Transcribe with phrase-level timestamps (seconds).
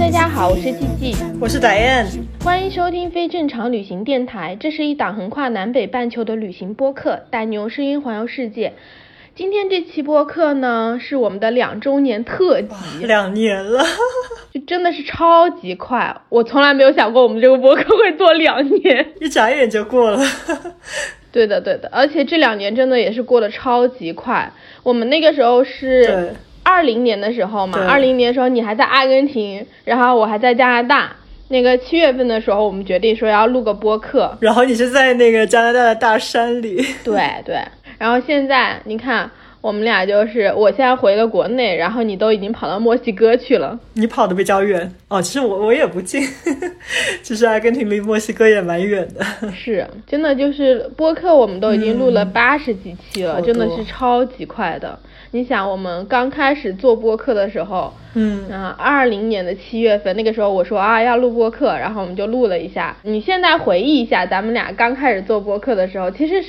[0.00, 2.06] 大家好，我是 G G，我是 Diane，
[2.42, 4.56] 欢迎收听非正常旅行电台。
[4.58, 8.72] 这是一档横跨南北半球的旅行播客，带你用声音环游世界。
[9.34, 13.84] 今天这期播客呢，是我们的两周年特辑，两年了，
[14.54, 16.16] 就真的是超级快。
[16.30, 20.18] 我从来没有想过我们这个播客会做两年， 一眨眼就过了。
[21.30, 24.50] 对的，对的，而且这两年真的也是过得超级快。
[24.82, 26.34] 我们那个时候是。
[26.62, 31.16] 二零年的时候嘛，二零年的时候你还在阿根廷，然后我还在加拿大。
[31.48, 34.36] 那个七月份的时候，我们决定说要录个播客。
[34.40, 36.76] 然后你是在那个加拿大的大山里。
[37.02, 37.56] 对对。
[37.98, 39.28] 然后现在你看，
[39.60, 43.78] 我们俩就是，我现在回了国内，然后你都已经跑到墨西哥去了。
[43.92, 46.22] 你跑的比较远哦，其实我我也不近，
[47.22, 49.24] 其实阿根廷离墨西哥也蛮远的。
[49.52, 54.98] 是，真的就是播客，我们都已经录了八十几期了，真的是超级快的。
[55.32, 62.96] 你想，我们刚开始做播客的时候，嗯，啊，二零年的七月份，那个时候我说啊要录播客，然后我们就录了一下。
[63.02, 66.42] 你现在回忆一下，咱们俩刚开始做播客的时候，其实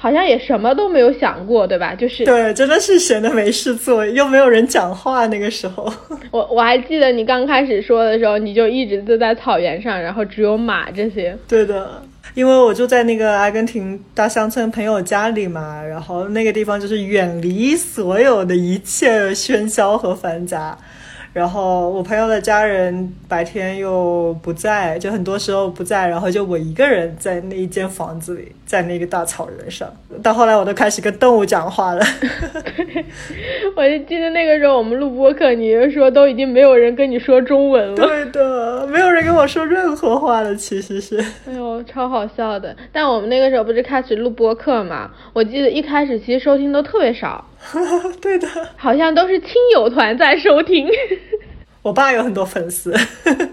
[0.00, 1.92] 好像也什么都没有想过，对吧？
[1.94, 5.26] 就是对，真的是闲的没事做，又没有人讲话。
[5.26, 5.92] 那个时候，
[6.30, 11.36] 我我还记得你刚开始说的时候，你就一直都在草原上，然后只有马这些。
[11.48, 12.00] 对的。
[12.34, 20.78] 因为我就在那个阿根廷大乡村朋友家里嘛，然后那个地方就是远离所有的一切喧嚣和繁杂。
[21.38, 29.88] 然后我朋友的家人白天又不在，就很多时候不在，然后就我一个人在那一间房子里，在那个大草原上。
[30.20, 32.04] 到后来我都开始跟动物讲话了。
[33.76, 37.94] 我就记得那个时候我们录播课，你就说都已经没有人跟你说中文了。
[37.94, 41.24] 对的，没有人跟我说任何话了，其实是。
[41.46, 42.74] 哎呦，超好笑的。
[42.92, 45.08] 但我们那个时候不是开始录播客嘛？
[45.32, 47.44] 我记得一开始其实收听都特别少。
[48.22, 50.88] 对的，好像都是亲友团在收听。
[51.88, 52.92] 我爸有很多粉丝，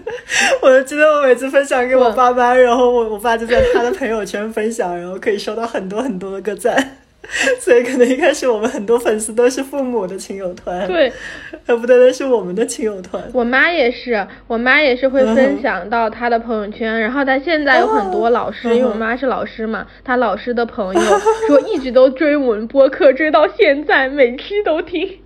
[0.60, 6.98] 我就记得我每次分享给我爸妈，然后我我爸就在他的朋友圈分享，然后可以收到很多很多的个赞。
[7.58, 11.10] 所以可能一开始我们很多粉丝都是父母的亲友团，对，
[11.64, 13.20] 呃不单单是我们的亲友团。
[13.32, 21.00] 我妈也是，我妈也是会分享到她的朋友圈，然后她现在有很多老师，因为我妈是老师嘛，她老师的朋友
[21.48, 25.18] 说一直都追我们播客，追到现在，每期都听，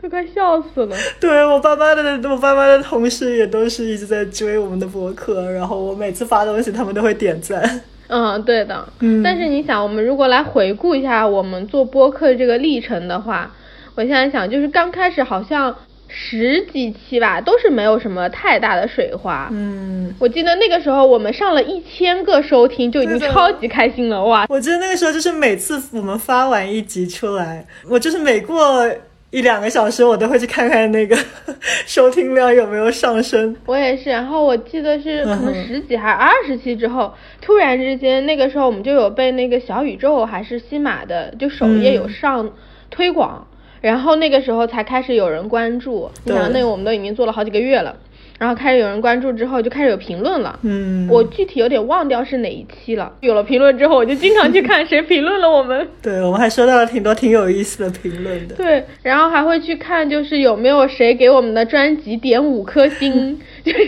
[0.00, 0.96] 都快笑死了。
[1.20, 7.80] 对我爸妈的，我爸妈的同事也都是一直在追我们的博客，然后我每次发东西，他们都会点赞。
[8.08, 8.88] 嗯，对的。
[8.98, 13.52] 嗯，但是你想，我们如果来回顾一下我们做播客这个历程的话，
[13.94, 15.72] 我现在想，就是刚开始好像
[16.08, 19.48] 十几期吧，都是没有什么太大的水花。
[19.52, 24.44] 嗯，我记得那个时候我们上了一千个收听，就已经超级开心了哇！
[24.48, 28.90] 我记得那个时候就是每次我们发完一集出来，我就是每过。
[29.30, 31.16] 一两个小时，我都会去看看那个
[31.86, 33.54] 收听量有没有上升。
[33.66, 42.50] 我也是，然后我记得是 可能十几还是二十期之后，突然之间，那个时候我们就有被那个小宇宙还是西马的就首页有上
[42.90, 43.46] 推广，
[43.80, 46.10] 然后那个时候才开始有人关注。
[46.24, 47.94] 你想，那个我们都已经做了好几个月了。
[48.40, 50.58] 然后开始有人关注之后，就开始有评论了。
[50.62, 53.12] 嗯，我具体有点忘掉是哪一期了。
[53.20, 55.86] 有了评论之后，我就经常去看谁评论了我们。
[56.00, 58.54] 对，我们还收到了挺多挺有意思的评论的。
[58.54, 63.78] 对，然后还会去看，就是有没有谁给我们的专辑点五颗星， 就是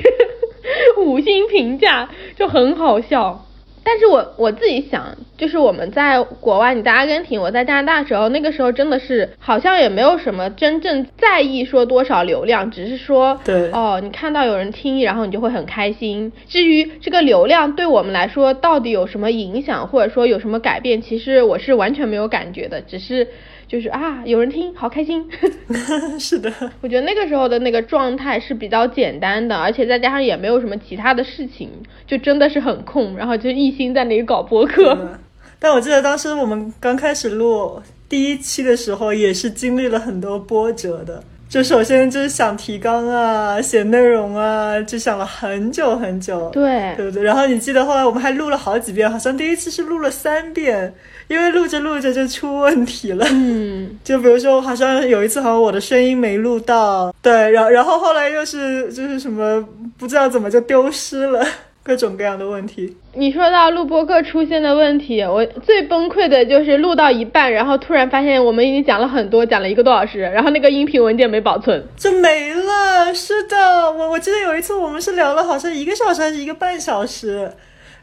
[0.99, 3.47] 五星评价，就很好笑。
[3.85, 16.33] 但是我我自己想，就是我们在国外，你在阿根廷，我在加拿大的时候，那个时候真的是好像也没有什么真正在意说多少流量，只是说，对，哦，你看到有人听，然后你就会很开心。
[16.49, 23.27] 至于这个流量对我们来说到底有什么影响，或者说有什么改变，其实我是完全没有感觉的，只是。
[23.73, 25.27] 就是啊，有人听，好开心。
[26.21, 26.53] 是的，
[26.83, 31.71] 我觉得那个时候的那个状态是比较简单的，而且再加上也没有什么其他的事情，
[32.07, 35.19] 就真的是很空，然后就一心在那里搞播客。
[35.59, 37.81] 但我记得当时我们刚开始录
[38.11, 41.25] 第一期的时候，也是经历了很多波折的。
[41.53, 46.49] 就首先就是想提纲啊，写内容啊，就想了很久很久。
[46.49, 47.23] 对，对不对？
[47.23, 50.95] 然后你记得后来我们还录了好几遍，好像第一次是录了三遍，
[51.29, 53.27] 因为录着录着就出问题了。
[53.33, 59.63] 嗯， 就比如说，好像有一次好像我的声音没录到，对，然然后后来又是就是什么
[59.99, 61.47] 不知道怎么就丢失了。
[61.83, 62.97] 各种各样的问题。
[63.15, 73.13] 你说到录播课出现的问题，我最崩溃的就是录到一半，然后突然发现我们已经讲了很多，讲了一个多小时，然后那个音频文件没保存，就没了。
[73.13, 73.57] 是的，
[73.91, 77.51] 我我记得有一次我们是聊了好像一个小时还是一个半小时，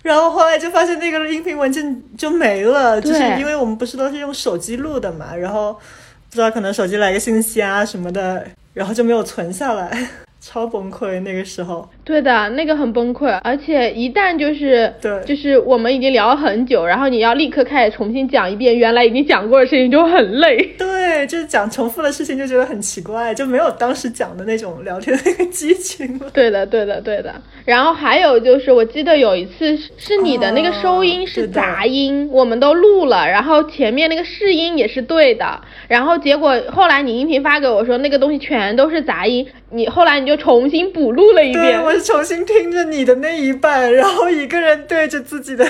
[0.03, 10.07] 然后后来就发现那个音频文件就没了，就是因为我们不是都是用手机录的嘛，然后不知道可能手机来个信息啊什么的，然后就没有存下来。
[10.41, 20.57] 超崩溃那个时候，对的，那个很崩溃，而且一旦就是对，就是我们已经聊了很久，然后你要立刻开始重新讲一遍原来已经讲过的事情，就很累。
[20.77, 26.31] 对，就是讲重复的事情就觉得很奇怪，就没有当时讲的那种聊天的那个激情了。
[26.33, 27.35] 对的，对的，对的。
[27.65, 40.29] 然后还有就是，我记得有一次是你的那个收音是杂音，我们都录了，然后前面那个试音也是对的，然后结果后来你音频发给我说那个东西全都是杂音，你后来你。
[40.29, 45.65] 就重新补录了一遍，重新听着你的那一半，然后一个人对着自己的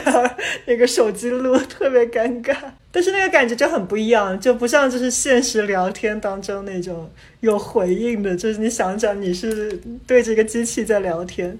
[0.66, 2.56] 那个手机录，特别尴尬。
[2.92, 7.10] 但是那个感觉就很不一样，就不像就是现实聊天当中那种
[7.42, 11.58] 有回应的，就是你想想你是对着一个机器在聊天，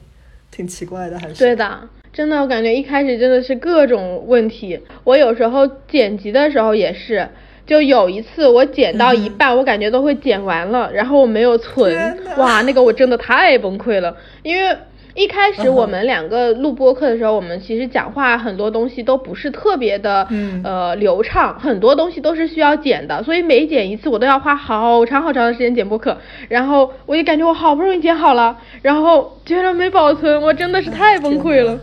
[0.50, 7.28] 挺奇怪的，还是对的，真的，我感觉一开始真的是各种问题，我有时候剪辑的时候也是。
[7.70, 14.18] 就有一次我剪到一半，我感觉都会剪完了，然后我没有存，哇，那个我真的太崩溃了。
[14.42, 14.76] 因为
[15.14, 20.28] 一开始我们两个录播课的时候，我们其实讲话很多东西都不是特别的，
[20.64, 26.18] 呃，流畅，很多东西都是需要剪的，所以每剪一次我都要花好长好长的时间剪播课。
[26.48, 31.78] 然后我就感觉我好不容易剪好了，然后居然没保存，我真的是太崩溃了。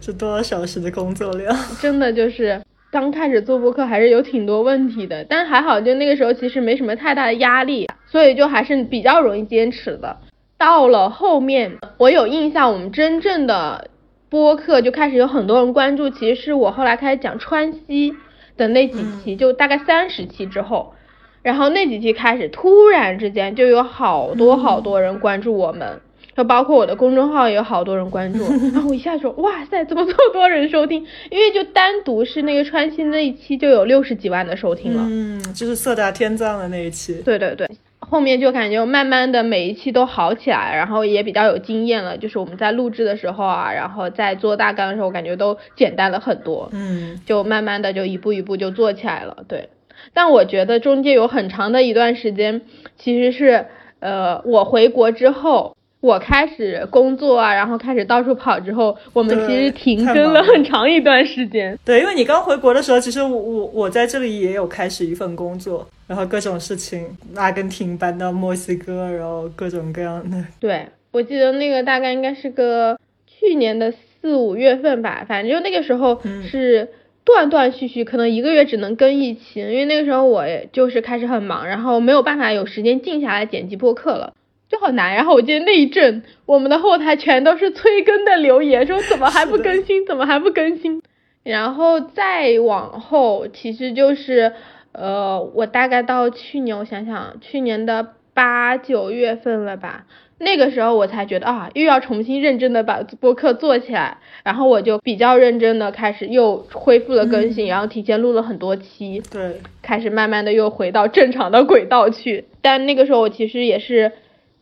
[0.00, 1.56] 这多少小时的工作量？
[1.80, 2.60] 真的就是。
[2.94, 10.18] 刚开始做播客还是有挺多问题的，但还好，就那个时候其实没什么太大的压力，所以就还是比较容易坚持的。
[10.56, 13.90] 到了后面，我有印象，我们真正的
[14.28, 18.14] 播客就开始有很多人关注，其实是我后来开始讲川西
[18.56, 20.94] 的那几期，就大概三十期之后，
[21.42, 26.00] 然后那几期开始，突然之间就有好多好多人关注我们。
[26.36, 28.44] 就包括我的公众号也有好多人关注，
[28.74, 31.06] 然后我一下说哇塞，怎么这么多人收听？
[31.30, 37.22] 因为就单独是那个川西那一期就有六十几万的收听了，嗯，就是色达天葬的那一期。
[37.24, 37.68] 对对对，
[38.00, 42.18] 后面就感觉慢慢的每一期都好起来，然后也比较有经验了。
[42.18, 49.44] 就是我们在录制的时候啊，然后在做大纲的时候，我感觉都简单了很多，嗯，就慢慢的就一步一步就做起来了。
[49.46, 49.68] 对，
[50.12, 52.62] 但我觉得中间有很长的一段时间，
[52.98, 53.66] 其实是
[54.00, 55.76] 呃我回国之后。
[56.04, 61.78] 我开始工作啊，然后开始到处跑之后，我们其实停更了很长一段时间。
[61.82, 70.36] 对，因为你刚回国的时候，其实我我我在这里也有开始一份工作，然后各种事情，阿根廷搬到墨西哥，然后各种各样的。
[70.60, 76.86] 对，我记得那个大概应该是个去年的四五月份吧，反正就那个时候是
[77.24, 84.34] 断断续续，可能一个月只能更一期，因为那个时候我就是开始很忙，然后没有办法有时间静下来剪辑播客了。
[84.74, 91.00] 就好难，然后我记得那一阵，我们的后台全都是催更的留言，说怎么还不更新，怎么还不更新。
[91.44, 94.52] 然后再往后，其实就是，
[94.90, 100.06] 呃，我大概到去年，我想想，去年的八九月份了吧，
[100.38, 112.46] 那个时候我才觉得啊，又要重新认真的把播客做起来，然后我就比较认真的开始又恢复了更新，然后提前录了很多期，对，开始慢慢的又回到正常的轨道去。
[112.60, 114.10] 但那个时候我其实也是。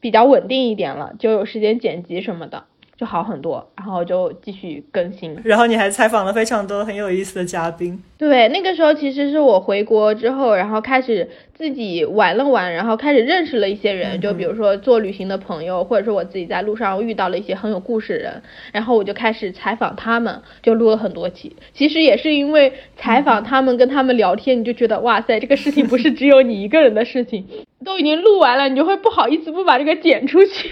[0.02, 2.64] 比较稳定一点了，就有时间剪辑什么的，
[3.02, 5.36] 就好很多，然后就继续更新。
[5.42, 8.00] 然后你还采访了非常多很有意思的嘉宾。
[8.16, 18.42] 对，那个时候其实是我回国之后，然后开始自己玩了玩，然后开始认识了一些人，就比如说做旅行的朋友，或者说我自己在路上遇到了一些很有故事的人，
[18.72, 21.56] 然后我就开始采访他们，就录了很多期。
[21.74, 27.44] 其实也是因为采访他们，跟他们聊天，你就觉得哇塞，这个事情不是只有你一个人的事情。
[27.84, 30.70] 都已经录完了，你就会不好意思不把这个剪出去，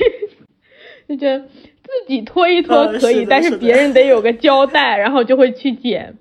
[1.09, 1.80] 就觉得自
[2.11, 6.15] 己拖一拖可以，但是别人得有个交代，然后就会去剪，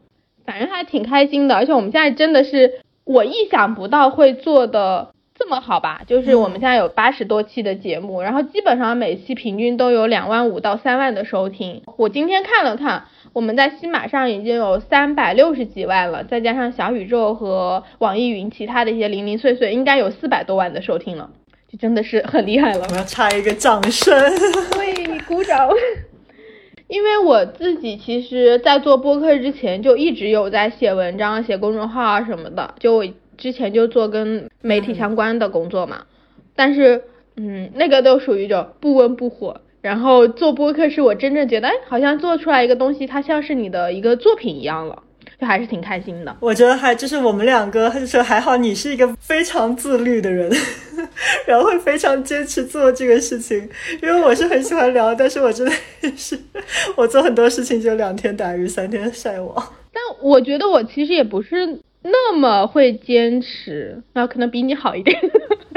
[0.46, 1.56] 反正还挺开心的。
[1.56, 6.02] 而且我们现在真的是我意想不到会做的这么好吧？
[6.08, 11.82] 就是我们现在有八十多期的节目，然后基本上每期平均都有两万五到三万的收听。
[11.98, 13.04] 我今天看了看。
[13.32, 21.30] 我们在西马上已经有三百六十几万了，再加上小宇宙和网易云其他的一些零零碎碎，应该有四百多万的收听了。
[21.72, 22.86] 就真的是很厉害了。
[22.90, 24.14] 我要插一个掌声，
[24.80, 25.70] 为你鼓掌。
[26.88, 33.06] 因为我自己其实，在做播客之前就一直有在写文章、写公众号啊什么的，就我
[33.38, 36.06] 之前就做跟媒体相关的工作嘛。
[36.56, 37.04] 但是，
[37.38, 39.62] 嗯，那个都属于就不温不火。
[39.82, 45.04] 然后做播客是我真正觉得，哎，好像做出来一个东西，它像是你的一个作品一样了。
[45.40, 46.36] 就还是挺开心的。
[46.40, 50.52] 我觉得还就是我们两个，就是还好你是一个非常自律的人，
[51.48, 53.58] 然后会非常坚持做这个事情。
[54.02, 55.74] 因为我是很喜欢聊，但是我真的
[56.18, 56.38] 是
[56.98, 59.56] 我做很多事情就两天打鱼三天晒网。
[59.94, 61.80] 但我觉得我其实也不是。
[62.02, 65.20] 那么会坚持，那可能比你好一点。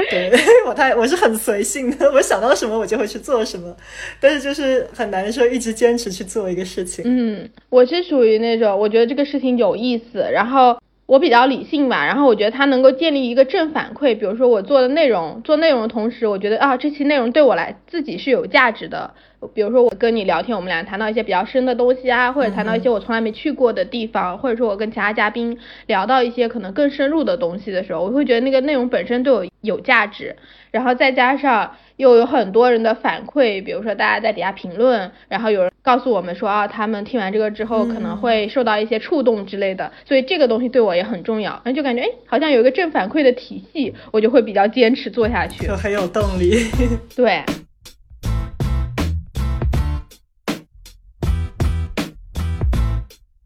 [0.09, 0.31] 对
[0.67, 3.75] 我太我是很随性的， 我想到什么我就会去做什么，
[4.19, 7.03] 但是就是很难说一直坚持去做一个事情。
[7.07, 19.13] 嗯，我是属于那种我觉得这个事情有意思，然后我比较理性吧，然后我觉得它能够建立一个正反馈，比如说我做的内容，做内容的同时，我觉得啊这期内容对我来自己是有价值的。
[19.53, 25.57] 比如说我跟你聊天，我们俩谈到一些比较深的东西啊，或者谈到一些我从来没去过的地方，或者说我跟其他嘉宾
[25.87, 30.35] 聊到一些可能更深入的东西的时候，我会觉得那个内容本身对我有价值，
[30.71, 46.51] 然后再加上又有很多人的反馈，比如说大家在底下评论，然后有人告诉我们说啊，他们听完这个之后可能会受到一些触动之类的，所以这个东西对我也很重要，然后就感觉哎，好像有一个正反馈的体系，我就会比较坚持做下去，就很有动力，
[47.15, 47.41] 对。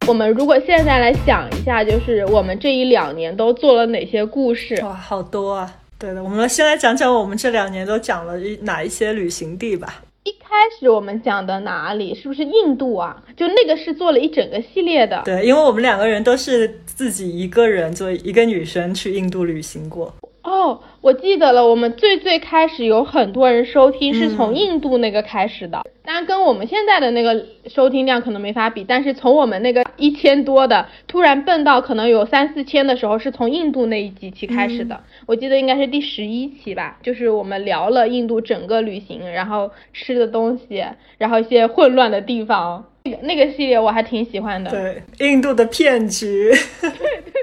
[0.08, 4.82] 我们如果现在来想一下，就是我们这一两年都做了哪些故事？
[4.82, 5.76] 哇，好多啊！
[6.00, 10.04] 对的，我们先来讲讲我们这两年都讲了一哪一些旅行地吧。
[10.24, 12.14] 一开始我们讲的哪里？
[12.14, 13.24] 是不是印度啊？
[13.36, 15.22] 就那个是做了一整个系列的。
[15.26, 20.14] 对，因为我们两个人都是自己一个人，作为一个女生去印度旅行过。
[20.48, 40.82] 哦，我记得了，我们最最开始有很多人收听是从印度那个开始的，当然跟我们现在的那个收听量可能没法比，但是从我们那个一千多的突然蹦到可能有三四千的时候，是从印度那一几期开始的，我记得应该是第十一期吧，就是我们聊了印度整个旅行，然后吃的东西，
[41.18, 44.72] 然后一些混乱的地方，那个那个系列我还挺喜欢的。
[44.72, 46.52] 对，印度的骗局。
[46.80, 47.34] 对对对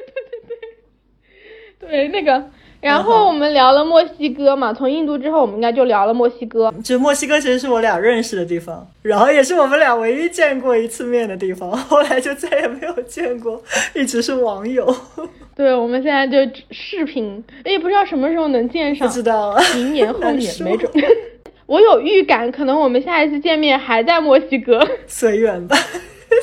[1.78, 2.42] 对对，对那个。
[2.84, 6.72] 然后我们聊了墨西哥嘛，从印度之后，我们应该就聊了墨西哥。
[6.84, 13.62] 就墨西哥其实是我俩认识的地方，然后也是我们俩唯一见过一次面的地方， 后来就再也没有见过，
[13.94, 14.94] 一直是网友。
[15.56, 16.38] 对，我们现在就
[16.70, 19.08] 视频，也不知道什么时候能见上。
[19.08, 20.90] 不知道，明年后年没准。
[21.66, 24.86] 我有预感，可能我们下一次见面还在墨西哥。
[25.06, 25.74] 随缘吧，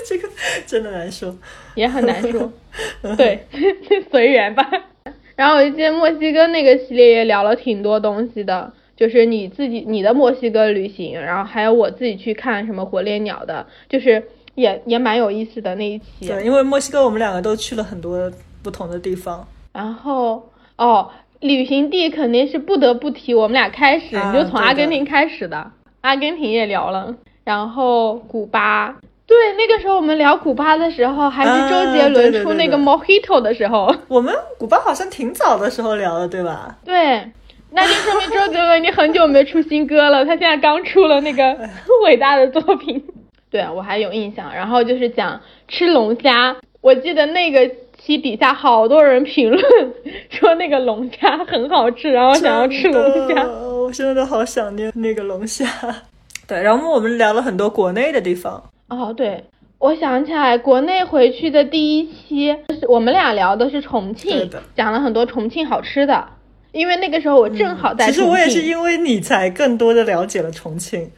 [0.08, 0.28] 这个
[0.66, 1.36] 真的难说，
[1.76, 2.52] 也很难说。
[3.16, 3.46] 对，
[4.10, 4.68] 随缘吧。
[5.36, 14.24] 然后我记得墨西哥那个系列也聊了挺多东西的，就是你自己你的墨西哥旅行，然后还有我自己去看什么火烈鸟的，就是
[14.56, 16.28] 也也蛮有意思的那一期。
[16.28, 19.48] 对，因为墨西哥我们两个都去了很多不同的地方。
[19.74, 21.10] 然后哦，
[21.40, 25.72] 旅行地肯定是不得不提，我们俩开始你就从阿根廷开始的，
[26.02, 28.98] 阿根廷也聊了，然后古巴。
[29.32, 33.90] 对，那个时候我们聊古巴的时候，还是周杰伦出那个 Mojito 的时候。
[34.10, 36.76] 我们古巴好像挺早的时候聊的，对吧？
[36.84, 37.32] 对，
[37.70, 41.58] 那就说明周杰伦已经很久没出新歌了，他现在刚出了那个
[42.04, 43.02] 伟大的作品。
[43.50, 44.54] 对，我还有印象。
[44.54, 47.66] 然后就是讲吃龙虾，我记得那个
[47.98, 49.64] 期底下好多人评论
[50.30, 53.44] 说那个龙虾很好吃，然后想要吃龙虾。
[53.46, 55.66] 我现在都好想念那个龙虾。
[56.46, 58.62] 对，然后我们聊了很多国内的地方。
[58.92, 59.42] 哦，对，
[59.80, 62.54] 我想起来，国内回去的第一期，
[62.90, 66.28] 我们俩聊的是重庆，讲了很多重庆好吃的。
[66.74, 68.06] 因为那个时候我正好在。
[68.08, 71.10] 其实我也是因为你才更多的了解了重庆，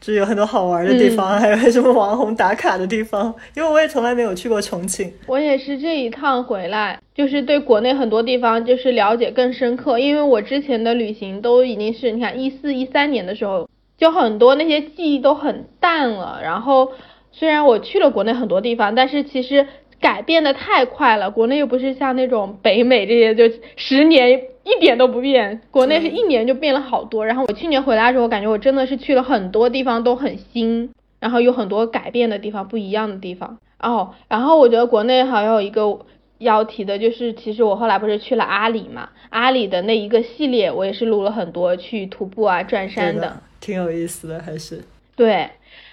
[0.00, 3.32] 就有很多好玩的地方，还有什么网红打卡的地方。
[3.54, 5.12] 因为我也从来没有去过重庆。
[5.28, 10.00] 我也是这一趟回来，就是对国内很多地方就是了解更深刻。
[10.00, 16.90] 因为我之前的旅行都已经是你看一四一三年的时候，就很多那些记忆都很淡了，然后。
[17.32, 19.66] 虽然我去了国内很多地方，但是其实
[20.00, 21.30] 改变的太快了。
[21.30, 25.60] 国内又不是像那种北美这些，就十年一点都不变。
[25.70, 27.24] 国内是一年就变了好多。
[27.24, 33.58] 然后我去年回来的时候，我感觉我真的是去了很多地方都很新，然后有很多改变的地方，不一样的地方。
[33.80, 36.00] 哦，然后我觉得国内还有一个
[36.38, 44.82] 要提的就是，其实我后来不是去了阿里嘛，阿里的那一个系列，我也是录了很多去徒步啊、转山的，挺有意思的，还是
[45.14, 45.48] 对。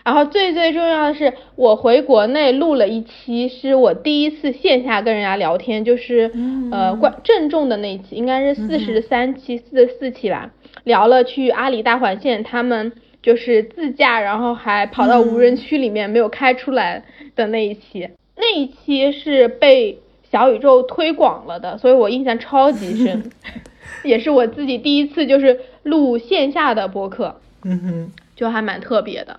[0.08, 6.32] 然后最最重要的是，我回国内录了一期，是我第一次线下跟人家聊天，就是
[6.72, 10.50] 呃关郑重的那一期，应该是四十三期、四十四期吧，
[10.86, 17.04] 聊了去阿里大环线，他们就是自驾，然后还跑到无人区里面没有开出来
[17.36, 20.00] 的那一期，那一期是被
[20.32, 23.30] 小宇宙推广了的，所以我印象超级深，
[24.06, 29.38] 也是我自己第一次就是录线下的播客，嗯哼，就还蛮特别的。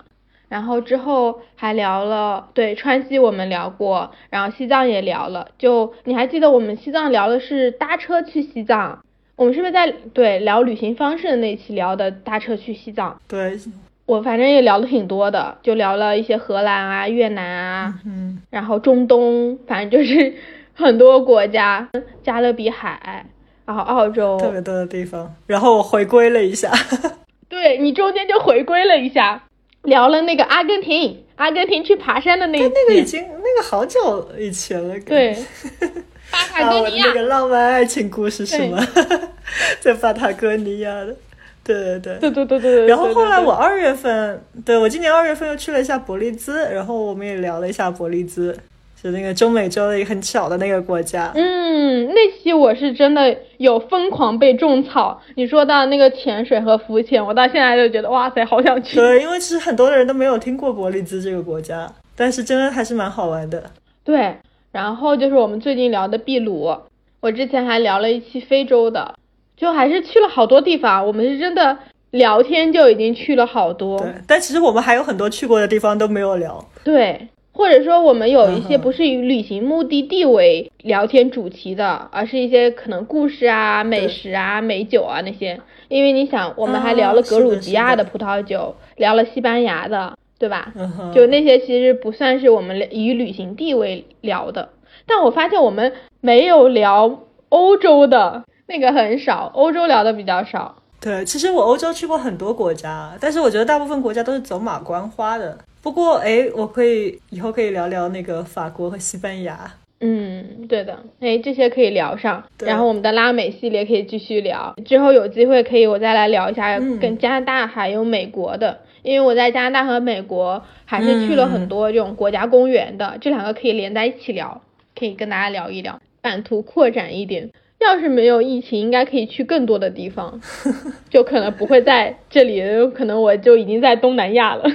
[0.49, 5.47] 然后之后还聊了，对川西我们聊过，然后西藏也聊了。
[5.57, 8.99] 就你还记得我们西藏聊的是搭车去西藏？
[9.35, 13.21] 我们是不是在对聊旅行方式的那期聊的搭车去西藏？
[13.27, 13.57] 对，
[14.05, 20.33] 我反正也聊的挺多的，就聊了一些荷兰啊、越南啊，嗯，然后中东，反正就是
[20.73, 21.87] 很多国家，
[22.23, 23.25] 加勒比海，
[23.65, 25.31] 然后澳洲，特别多的地方。
[25.45, 26.71] 然后我回归了一下，
[27.47, 29.43] 对你中间就回归了一下。
[29.83, 34.99] 聊了那个阿根廷，阿根廷去爬山的那那个已经那个好久以前了。
[35.01, 35.35] 对，
[36.31, 38.85] 巴塔哥尼亚那个浪漫爱情故事是吗？
[39.79, 41.15] 在巴塔哥尼亚的，
[41.63, 42.87] 对对对对对对对。
[42.87, 48.55] 然后后来我二月份，对我今年二月份又去了一下伯利兹，然后我们也聊了一下伯利兹。
[49.01, 51.31] 是那个中美洲的一个很小的那个国家。
[51.33, 55.21] 嗯，那期我是真的有疯狂被种草。
[55.35, 58.97] 你说到那个潜水和浮潜，我到现在就觉得哇塞，好想去。
[58.97, 63.71] 对，因为其实很多的人都没有听过伯利兹这个国家，但是真的还是蛮好玩的。
[64.03, 64.35] 对，
[64.73, 66.75] 然后就是我们最近聊的秘鲁，
[67.21, 69.15] 我之前还聊了一期非洲的，
[69.55, 71.07] 就还是去了好多地方。
[71.07, 71.77] 我们是真的
[72.11, 73.97] 聊天就已经去了好多。
[73.99, 76.61] 对，但其实我们还有很多去过的地方都没有聊。
[76.83, 77.29] 对。
[77.59, 85.59] 或者说，我们有一些不是以旅行目的地为聊天主题的，而是一些可能故事啊、美食啊、美酒啊那些。
[85.89, 90.71] 因为你想，我们还聊了格鲁吉亚的葡萄酒，聊了西班牙的，对吧？
[91.13, 94.69] 就那些其实不算是我们以旅行地为聊的。
[95.05, 100.77] 但我发现我们没有聊欧洲的那个很少，欧洲聊的比较少。
[101.01, 105.57] 对，其实我欧洲去过很多国家，但是我觉得大部分国家都是走马观花的。
[105.81, 109.71] 不过，哎，我可以以后可以聊聊那个法国和西班牙。
[110.01, 112.41] 嗯，对的，哎，这些可以聊上。
[112.59, 114.73] 然后我们的拉美系列可以继续聊。
[114.85, 124.61] 之后有机会可以我再来聊一下跟加拿大还有美国的，因为我在加拿大和美国还是去了很多这种国家公园的，这两个可以连在一起聊，
[124.97, 127.49] 可以跟大家聊一聊，版图扩展一点。
[127.79, 130.39] 要是没有疫情，应该可以去更多的地方，
[131.09, 132.61] 就可能不会在这里，
[132.93, 134.65] 可能我就已经在东南亚了。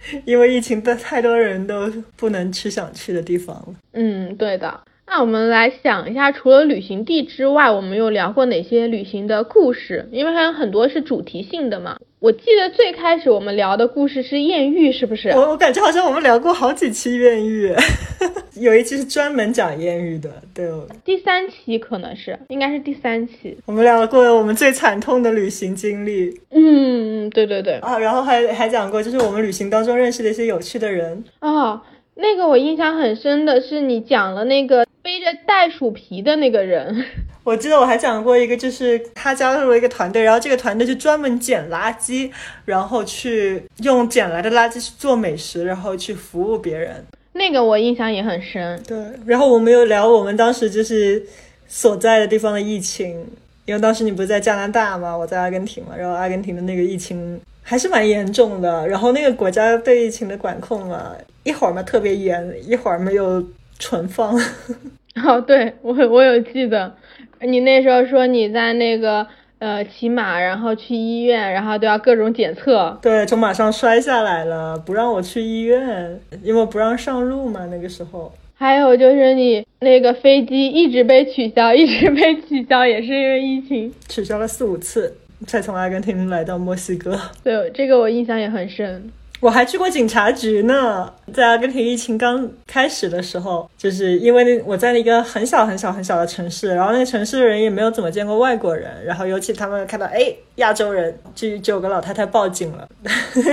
[0.24, 3.74] 因为疫情的太多人都不能去想去的地方了。
[3.92, 4.80] 嗯，对的。
[5.10, 10.06] 那我们来想一下，除了旅行地之外，我们又聊过哪些旅行的故事？
[10.12, 11.98] 因为还有很多是主题性的嘛。
[12.20, 15.30] 我记得最开始我们聊的故事是艳遇，是不是？
[15.30, 17.72] 我我感觉好像我们聊过好几期艳遇，
[18.60, 20.68] 有一期是专门讲艳遇的，对。
[21.04, 23.56] 第三期可能是，应该是第三期。
[23.66, 26.38] 我们聊过我们最惨痛的旅行经历。
[26.50, 27.74] 嗯，对对对。
[27.74, 31.24] 啊，然后还还讲过，就是我们旅行当中认识的一些有趣的人。
[31.38, 31.80] 啊，
[32.16, 34.84] 那个我印象很深的是你讲了那个。
[35.02, 37.04] 背着袋鼠皮的那个人，
[37.44, 42.30] 我记得我还讲过一个，就是他加入了一个团队，然后这个团队就专门捡垃圾，
[42.64, 47.04] 然后去用捡来的垃圾去做美食，然后去服务别人。
[47.32, 48.82] 那个我印象也很深。
[48.86, 51.24] 对，然后我们又聊我们当时就是
[51.68, 53.24] 所在的地方的疫情，
[53.64, 63.40] 因为当时你不是在加拿大嘛，我在阿根廷嘛，然后阿根廷的那个疫情还是蛮严重的，然后那个国家对疫情的管控嘛，一会儿嘛特别严，一会儿嘛又
[63.78, 64.38] 纯放。
[65.26, 66.94] 哦，对我我有记得，
[67.40, 69.26] 你那时候说你在那个
[69.58, 72.96] 呃骑马，然后去医院，然后都要各种检测。
[73.02, 77.66] 对，从马上摔下来了，不让我去医院，因为不让上路嘛。
[77.66, 85.12] 那个时候，还有就是你那个飞机一直被取消，一直被取消，也是因为疫情，取消了四五次，
[85.48, 87.20] 才从阿根廷来到墨西哥。
[87.42, 89.10] 对，这个我印象也很深。
[89.40, 102.88] 我还去过警察局呢，在阿根廷疫情刚开始的时候，就是因为那我在一个很小很小很小的城市，然后那个城市的人也没有怎么见过外国人，然后尤其他们看到哎亚洲人，就就有个老太太报警了，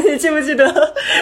[0.10, 0.66] 你记不记得？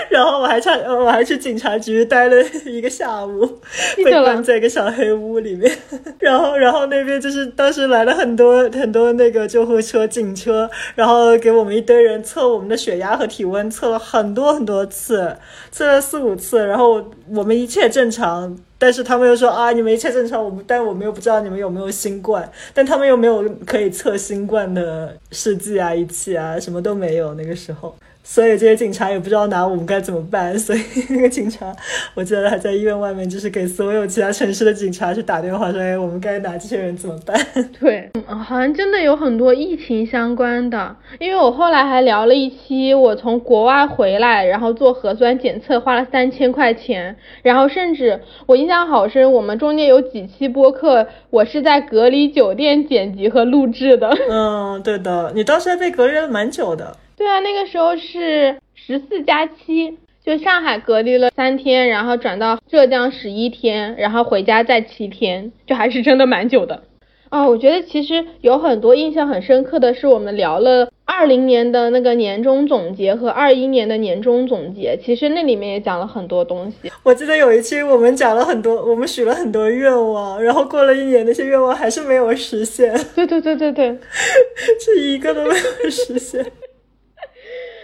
[0.10, 3.60] 然后我还差我还去警察局待了一个下午，
[3.97, 5.69] 被关在一个小黑屋里面，
[6.19, 14.52] 然后然后那边就是当时来了很多很多那个救护车、警车，然后给我们一堆人测我们的血压和体温，测了很多。
[14.53, 15.35] 很多次
[15.71, 27.33] 测了四五次，然后我们一切正常，但是他们又说啊，你们一切正常，我们但我们又不知道你们有没有新冠，但他们又没有可以测新冠的试剂啊、仪器啊，什么都没有。
[27.35, 31.75] 那个时候，所以这些警察也不知道拿我们该怎么办， 所以那个警察，
[32.15, 37.38] 我记得还在医院外面，就是给所有其他城市的警察去打电话说，哎，我们该拿这些人怎么办？
[37.79, 54.09] 对，好像真的有很多疫情相关的，因为我后来还聊了一期，我从国外回来，然后做核酸检测花了三千块钱，然后甚至我印象好深，我们中间有几期播客，我是在隔离酒店剪辑和录制的。
[54.29, 56.95] 嗯，对的，你当时还被隔离了蛮久的。
[57.23, 66.83] 对啊，那个时候是十四加七，就上海隔离了三天，然后转到浙江十一天，然后回家再七天，就还是真的蛮久的。
[67.31, 76.91] 哦，我觉得其实有很多印象很深刻的是，我们聊了二零年的那个年终总结和二一年的年终总结，其实那里面也讲了很多东西。
[77.03, 82.93] 我记得有一期我们讲了很多，我们许了很多愿望，然后过了一年，那些愿望还是没有实现。
[83.15, 83.97] 对对对对对，
[84.79, 86.45] 是一个都没有实现。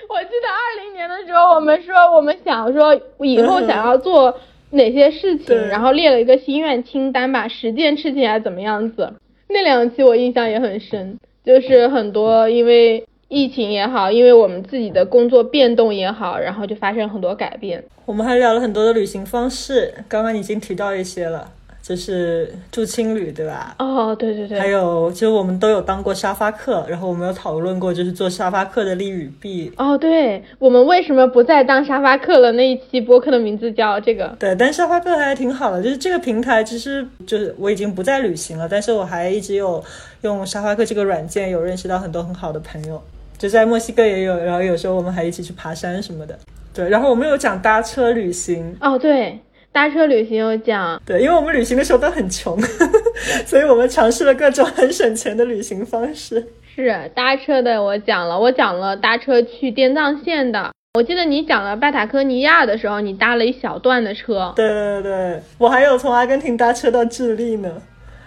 [0.10, 4.36] 我记得二零年的时候，我们说我们想说以后想要做
[4.72, 9.14] 哪些事情，然后列了一个心愿清单吧，实践吃起来怎么样子？
[9.48, 17.84] 那两期我印象也很深，就是很多因为疫情也好，因为我们自己的工作变动也好，然后就发生很多改变。
[18.06, 21.52] 我们还聊了很多的旅行方式，刚刚已经提到一些了。
[21.90, 23.74] 就是住青旅，对吧？
[23.80, 24.60] 哦，对对对。
[24.60, 29.72] 还有，其实我们都有当过沙发客，然后我们有讨论过，就是做沙发客的利与弊。
[29.76, 32.52] 哦，对，我们为什么不再当沙发客了？
[32.52, 34.28] 那一期播客的名字叫这个。
[34.38, 39.84] 对，但沙发客还挺好的，就是这个平台，其实就是我已经不再旅行了，但是我还一直有
[40.22, 43.02] 用沙发客这个软件，有认识到很多很好的朋友，
[43.40, 46.38] 就在墨西哥也有，然后有时候我们还一起去爬山什么的。
[46.72, 48.78] 对，然后我们有讲搭车旅行。
[48.80, 49.40] 哦，对。
[49.72, 52.60] 搭车旅行有讲，对，因为我们旅行的时候都很穷，
[53.46, 56.46] 所以我们尝试了各种很省钱的旅行方式。
[56.76, 60.72] 是搭车的，我讲了，我讲了搭车去滇藏线的。
[60.96, 64.52] 我记得你讲了拜塔科尼亚的时候，你搭了一小段的车。
[64.56, 67.82] 对对对，我还有从阿根廷搭车到智利呢，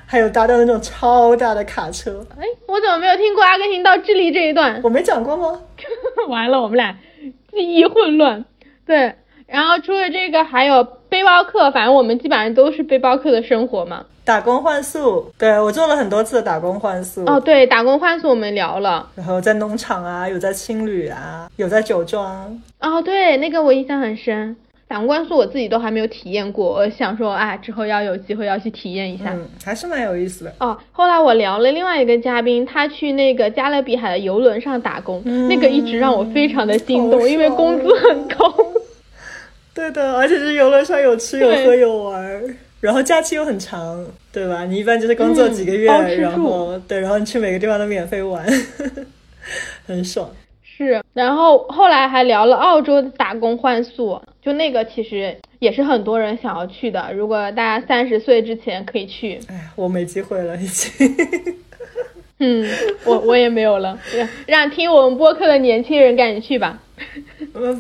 [0.06, 2.24] 还有搭到那种超大的卡车。
[2.38, 4.80] 哎，我怎么没有听过阿根廷到智利这一段？
[4.84, 5.60] 我没讲过吗？
[6.28, 6.96] 完了，我们俩
[7.50, 8.44] 记忆混乱。
[8.86, 9.14] 对。
[9.48, 14.02] 然后除了这个，还有背包客，反正我们基本上都是背包客的生活嘛。
[14.24, 17.22] 打工换宿，对我做了很多次的打工换宿。
[17.26, 19.06] 哦，对，打工换宿我们聊了。
[19.14, 22.58] 然后在农场啊，有在青旅啊，有在酒庄。
[22.80, 24.56] 哦，对，那个我印象很深。
[24.88, 29.34] 打工换宿我自己都还没有体验过，我想说，啊，之后要有机会要去体验一下。
[29.34, 30.54] 嗯，还是蛮有意思的。
[30.60, 38.50] 哦，后来我聊了另外一个嘉宾，他去那个加勒比海的游轮上打工，那个一直让我非常的心动，因为工资很高。
[39.74, 42.42] 对的，而且是游轮上有吃有喝有玩，
[42.80, 44.64] 然后假期又很长，对吧？
[44.64, 48.46] 你一般就是工作几个月，然后对，然后你去每个地方都免费玩，
[49.86, 50.30] 很爽。
[50.62, 57.12] 是，然后后来还聊了澳洲的打工换宿，就那个其实也是很多人想要去的。
[57.14, 60.90] 如果大家三十岁之前可以去，哎，我没机会了，已经。
[62.44, 62.68] 嗯，
[63.04, 63.96] 我我也没有了，
[64.46, 66.76] 让听我们播客的年轻人赶紧去吧。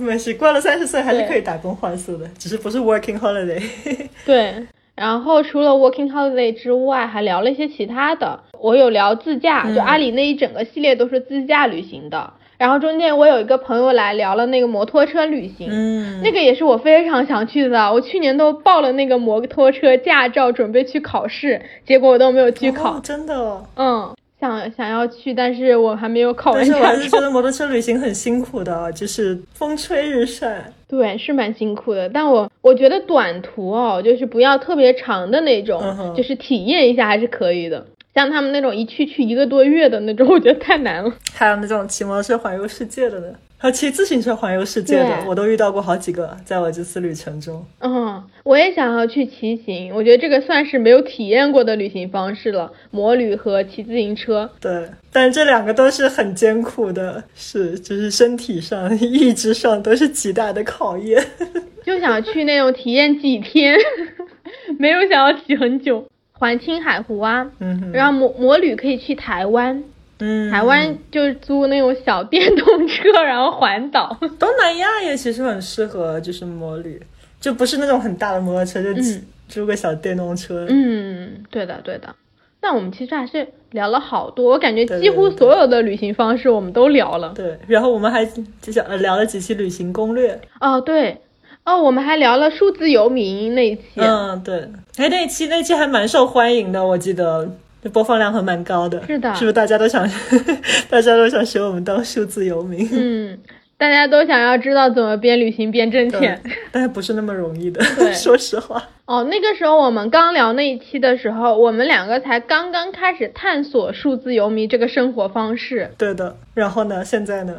[0.00, 3.60] 没事，过了三十岁还是可以打工换宿的，只是不是 working holiday。
[4.24, 4.54] 对，
[4.94, 8.38] 然后除了 working holiday 之外，还聊了一些其他的。
[8.60, 12.32] 我有聊自驾，就阿里那一整个系列都是自驾旅行的。
[12.56, 17.92] 然后中间我有一个朋友来聊了那个摩托车旅行，嗯，那个也是我非常想去的。
[17.92, 23.00] 我去年都报了那个摩托车驾照，准备去考试，结果我都没有去考。
[23.00, 23.64] 真的？
[23.76, 24.14] 嗯。
[24.42, 26.58] 想想要去，但是我还没有考完。
[26.58, 30.64] 但是我还是觉得摩托车旅行很辛苦的，就是风吹日晒。
[30.88, 32.08] 对，是蛮辛苦的。
[32.08, 35.80] 但我我觉得短途哦，就是不要特别长的那种，
[36.16, 37.86] 就是体验一下还是可以的。
[38.14, 41.12] 像他们那种一去去一个多月的那种，我觉得太难了。
[41.32, 43.26] 还有那种骑摩托车环游世界的呢。
[43.56, 47.64] 还有骑自行车环游世界的，我都遇到过好几个，在我这次旅程中。
[47.78, 54.50] 嗯，我也想要去骑行，我觉得这个算是没有体验过的旅行方式了，摩旅和骑自行车。
[54.60, 61.24] 对，但这两个都是很艰苦的，是就是身体上、 意志上都是极大的考验。
[61.86, 63.78] 就想去那种体验几天，
[64.76, 66.04] 没有想要骑很久。
[66.42, 69.80] 环青海湖啊，嗯，然后摩摩旅可以去台湾。
[70.18, 74.16] 嗯，台湾就是租那种小电动车，然后环岛。
[74.40, 77.00] 东南亚也其实很适合，就是摩旅，
[77.40, 79.00] 就不是那种很大的摩托车，就
[79.46, 80.66] 租个小电动车。
[80.68, 82.12] 嗯，对的，对的。
[82.60, 87.32] 那我们其实还是聊了好多，我感觉几乎所有的旅行方式我们都聊了。
[87.36, 90.40] 对，然后我们还就呃聊了几期旅行攻略。
[90.60, 91.20] 哦，对，
[91.64, 93.82] 哦，我们还聊了数字游民那一期。
[93.96, 97.48] 嗯，对，哎，那一期那一期还蛮受欢迎的，我记得。
[97.92, 100.08] 播放量还蛮高的，是的，是不是大家都想，
[100.88, 102.88] 大家都想学我们当数字游民？
[102.92, 103.36] 嗯，
[103.76, 107.82] 大家都想要知道怎么边旅行边挣钱，但是不是那么容易的。
[108.14, 108.80] 说实话。
[109.04, 115.90] 哦，那个时候我们刚聊那一期的时候，我们两个才刚刚开始探索数字游民这个生活方式。
[115.98, 116.36] 对的。
[116.54, 117.04] 然后呢？
[117.04, 117.56] 现在呢？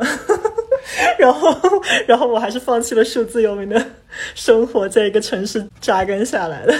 [1.17, 1.55] 然后，
[2.07, 3.83] 然后我还是放弃了数字游民的
[4.35, 6.73] 生活，在一个城市扎根下来了。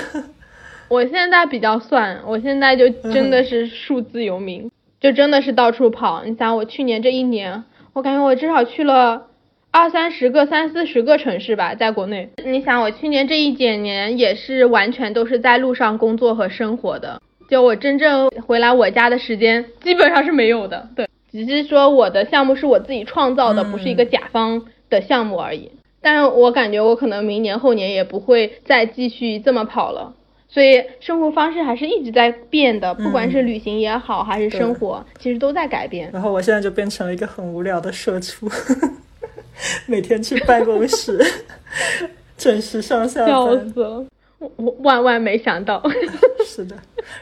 [0.90, 6.24] 我现在比较算，我现在就真的是数字游民，就真的是到处跑。
[6.26, 9.28] 你想，我去年这一年，我感觉我至少去了。
[9.76, 12.30] 二三十个、三四十个城市吧，在国内。
[12.46, 20.88] 你想，我去年这一整年也是完全都是在路上工作和生活的，就我真正回来我家的时间基本上是没有的。
[20.96, 25.72] 对，只是说我的项目是我自己创造的，不是一个甲方的项目而已。
[26.00, 30.14] 但我感觉我可能明年后年也不会再继续这么跑了，
[30.48, 36.10] 所以生活方式还是一直在变的，不管是旅行也好，还是生活，其实都在改变。
[36.14, 38.48] 然后我现在就变成了一个很无聊的社畜。
[39.86, 41.24] 每天去办公室，
[42.38, 44.06] 准时上下班，笑死了！
[44.58, 45.82] 我万万没想到。
[46.46, 46.76] 是的，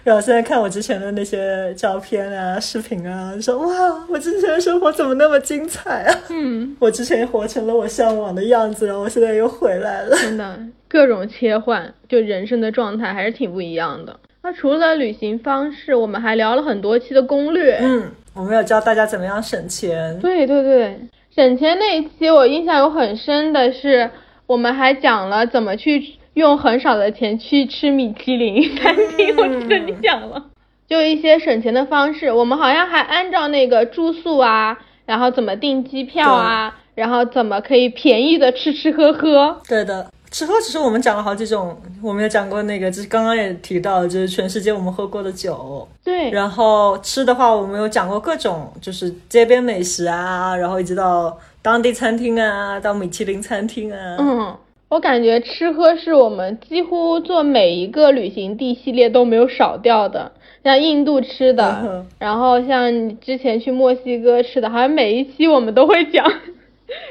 [0.04, 6.20] 然后现在看我之前的那些照片啊、视频啊，说哇，我之前的生活怎么那么精彩啊？
[6.30, 10.18] 嗯，我之前活成了我向往的样子，然后我现在又回来了。
[10.18, 14.20] 真的，各种切换，就人生的状态还是挺不一样的。
[14.44, 17.78] 那除了旅行方式，我们还聊了很多期的攻略。
[17.80, 20.20] 嗯，我们有教大家怎么样省钱。
[20.20, 21.00] 对对对。
[21.34, 24.10] 省钱那一期，我印象有很深的是，
[24.48, 26.04] 我们还讲了怎么去
[26.34, 29.36] 用很少的钱去吃米其林餐厅。
[29.38, 30.46] 我记得你讲了，
[30.88, 32.32] 就一些省钱的方式。
[32.32, 39.62] 我们好像还按照那个住宿啊，然后怎么订机票啊，然后怎么可以便宜的吃吃喝喝。
[39.68, 40.10] 对的。
[40.32, 45.86] 吃喝其实我们讲了好几种，我们有讲过那个，就是刚刚也提到，就是全世界我们喝过的酒。
[46.06, 46.32] 对。
[46.32, 54.16] 然后吃的话，我们有讲过各种，就是街边美食啊，然后一直到当地餐厅啊，到米其林餐厅啊。
[54.20, 54.56] 嗯，
[54.92, 60.34] 我感觉吃喝是我们几乎做每一个旅行地系列都没有少掉的，
[60.66, 66.30] 像印度吃的，然后像之前去墨西哥吃的，好像每一期我们都会讲。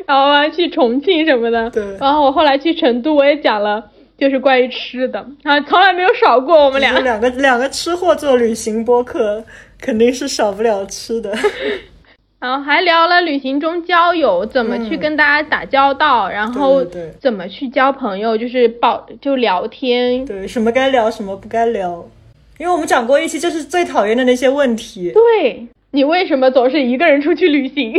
[0.06, 1.82] 然后还去重庆什么的，对。
[1.98, 3.82] 然后我后来去成都，我也讲了，
[4.18, 6.62] 就是关于吃的，啊，从来没有少过。
[6.62, 9.42] 我们俩两个两个吃货做旅行播客，
[9.80, 11.32] 肯定是少不了吃的。
[12.40, 16.82] 然后还聊了旅行中交友，怎么去跟大家打交道，然后
[17.20, 20.24] 怎么去交朋友，就是保就聊天。
[20.24, 22.04] 对，什么该聊，什么不该聊。
[22.58, 25.12] 因为我们讲过一期，就是最讨厌的那些问题。
[25.12, 27.94] 对你为什么总是一个人出去旅行？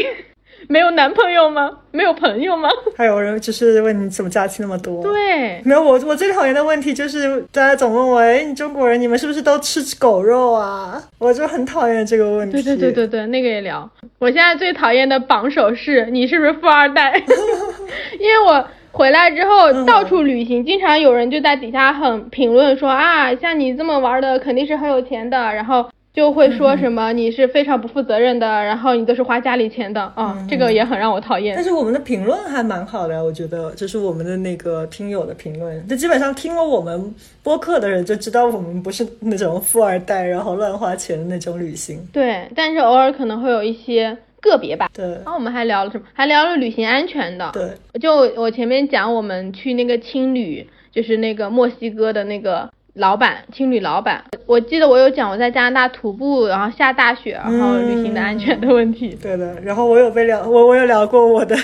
[0.67, 1.69] 没有男朋友吗？
[1.91, 2.69] 没有朋友吗？
[2.95, 5.03] 还有人就是问你怎么假期那么多？
[5.03, 11.01] 对，没有我我最讨厌的问题就是大家总问我，哎，你中国人你们是不是都吃狗肉啊？
[11.17, 12.61] 我就很讨厌这个问题。
[12.61, 13.89] 对对对对对，那个也聊。
[14.19, 17.21] 我现在最讨厌的榜首是你是不是富二代？
[18.19, 25.89] 因为我回来之后到处旅行，经常有人就在底下很评论说啊，像你这么玩的肯定是很有钱的，然后。
[26.13, 31.55] 就会说什么你是非常不负责任的，然后你都是花家里钱的啊，这个也很让我讨厌。
[31.55, 42.05] 但是我们的评论还蛮好的，我觉得就是我们的那个听友的评论，就基本上听了我们播客的人就知道我们不是那种富二代，然后乱花钱的那种旅行。
[42.11, 44.89] 对，但是偶尔可能会有一些个别吧。
[44.93, 45.05] 对。
[45.05, 46.03] 然后我们还聊了什么？
[46.11, 47.49] 还聊了旅行安全的。
[47.53, 47.69] 对。
[48.01, 52.69] 就我前面讲，我们去那个青旅，就是那个墨西哥的那个。
[52.95, 59.17] 老板，青旅老板，我记得我有讲我在加拿大徒步，然后下大雪，然后旅行的安全的问题。
[59.21, 61.55] 对的，然后我有被聊，我我有聊过我的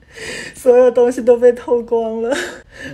[0.54, 2.34] 所有东西都被偷光了，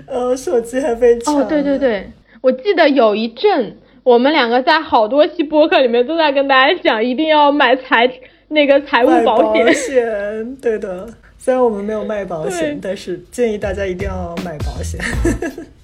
[0.05, 1.37] 然后手机还被抢。
[1.37, 8.11] 哦，对对对，我记得有一阵，我们两个在好多期播客里面都在跟大家讲，一定要买财
[8.49, 9.65] 那个财务保险。
[9.65, 15.01] 保险，对的，虽然我们没有卖保险，但是建议大家一定要买保险。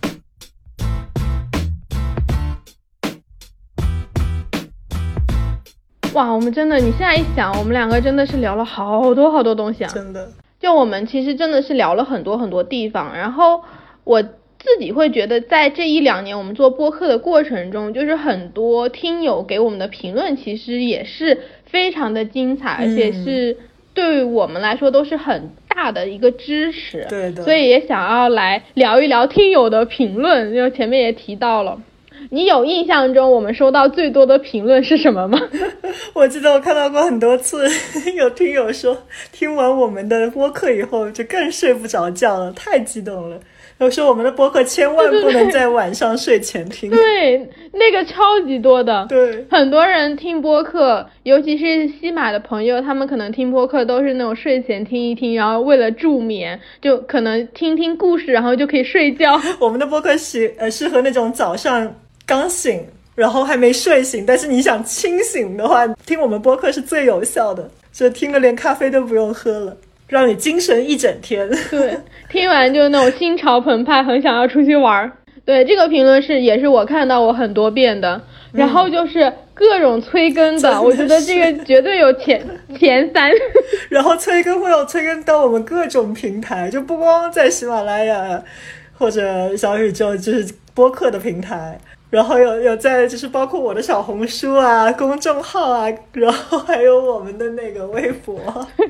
[6.14, 9.90] 哇，我们真的，你现在一想，我们两个真的是聊了好多好多东西啊！
[9.94, 10.28] 真的，
[10.60, 13.16] 就我们其实真的是聊了很多很多地方。
[13.16, 13.62] 然后
[14.04, 23.56] 我自己会觉得，在这一两年我们做播客的过程中，就是很多听友给我们的评论，其实也是非常的精彩，而且是
[23.94, 27.06] 对我们来说都是很大的一个支持。
[27.08, 27.42] 对的。
[27.42, 31.80] 所以也想要来聊一聊听友的评论，因为前面也提到了。
[32.30, 35.38] 你有印象中我们收到最多的评论是什么吗？
[36.14, 37.68] 我记得我看到过很多次，
[38.16, 38.96] 有听友说
[39.32, 43.38] 听完我们的播客以后就更睡不着觉了，太激动了。
[43.78, 46.88] 都说我们的播客千万不能在晚上睡前听。
[46.88, 47.38] 对，
[47.72, 49.04] 那个超级多的。
[49.08, 59.40] 对，很多人听播客，尤其是西马的朋友，他们可能听播客都是那种睡前听一听，然后为了助眠，就可能听听故事，然后就可以睡觉。
[59.58, 61.92] 我们的播客适呃适合那种早上
[62.26, 69.76] 刚醒，然后还没睡醒，但是你想清醒的话，听我们播客是最有效的，就听了连咖啡都不用喝了。
[70.08, 71.48] 让你精神一整天。
[71.70, 75.10] 对，听完就那种心潮澎湃，很想要出去玩儿。
[75.46, 78.20] 对，这个评论是也是我看到过很多遍的。
[78.52, 82.46] 然后就是各种催更的， 我觉得这个绝对有前
[82.78, 83.30] 前三。
[83.88, 88.42] 然后催更会有催更到我们各种平台，就不光在喜马拉雅
[88.98, 91.80] 或者小宇宙，就是播客的平台。
[92.12, 98.38] 然后有有在就是包括我的小红书啊、公众号啊，然后还有我们的那个微博，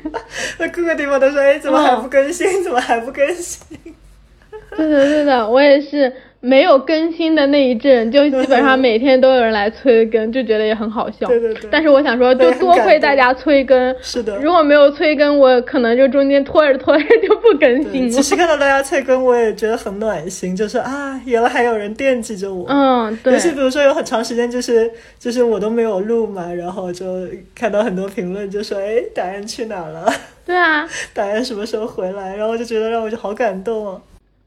[0.59, 2.65] 那各个地方都说，哎，怎么还不更新？
[2.65, 3.65] 怎么还不更新？
[4.77, 6.13] 对的，对的，我也是。
[6.45, 11.29] 没有更新的那一阵，就基本上每天都有人来催更，就觉得也很好笑。
[11.29, 11.71] 对对对。
[11.71, 13.95] 但是我想说，就多亏大家催更。
[14.03, 14.37] 是的。
[14.39, 18.11] 如果没有催更，我可能就中间拖着拖着就不更新了。
[18.11, 22.67] 其实看到大家催更，我也觉得很暖心，就是啊，原来还有人惦记着我。
[22.69, 23.35] 嗯，对。
[23.35, 27.07] 尤其比如说有很长时间，就是就是我都没有录嘛，然后就
[27.55, 30.13] 看到很多评论，就说哎，达人去哪了？
[30.45, 30.85] 对啊。
[31.15, 32.35] 达人什么时候回来？
[32.35, 34.01] 然后就觉得让我就好感动啊。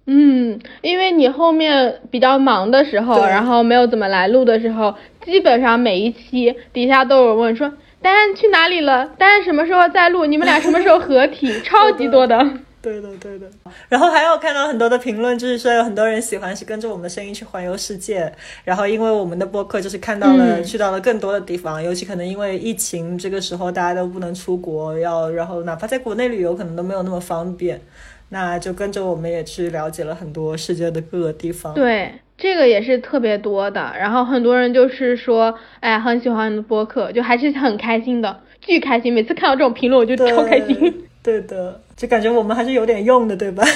[0.08, 7.68] 嗯，因为你后面比较忙的时候，然后没有怎么来录的时候，基本上每一期底下都有问说，
[8.02, 9.06] 丹丹去哪里了？
[9.18, 10.26] 丹丹什么时候再录？
[10.26, 11.52] 你们俩什么时候合体？
[11.66, 12.38] 超级多的。
[12.84, 13.48] 对的，对的。
[13.90, 18.32] 然后还有看到很多的评论，就是说有很多人喜欢是跟着我们的声音去环游世界。
[18.64, 27.82] 然后因为我们的播客就是看到了去到了更多的地方，尤其可能因为疫情这个时候大家都不能出国，要然后哪怕在国内旅游可能都没有那么方便。
[28.30, 31.74] 那就跟着我们也去了解了很多世界的各个地方。
[31.74, 33.94] 对，这个也是特别多的。
[33.98, 39.14] 然后很多人就是说，哎，很喜欢的播客，就还是很开心的，巨开心。
[39.14, 41.08] 每次看到这种评论，我就超开心。
[41.24, 43.64] 对的，就感觉我们还是有点用的，对吧？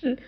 [0.00, 0.18] 是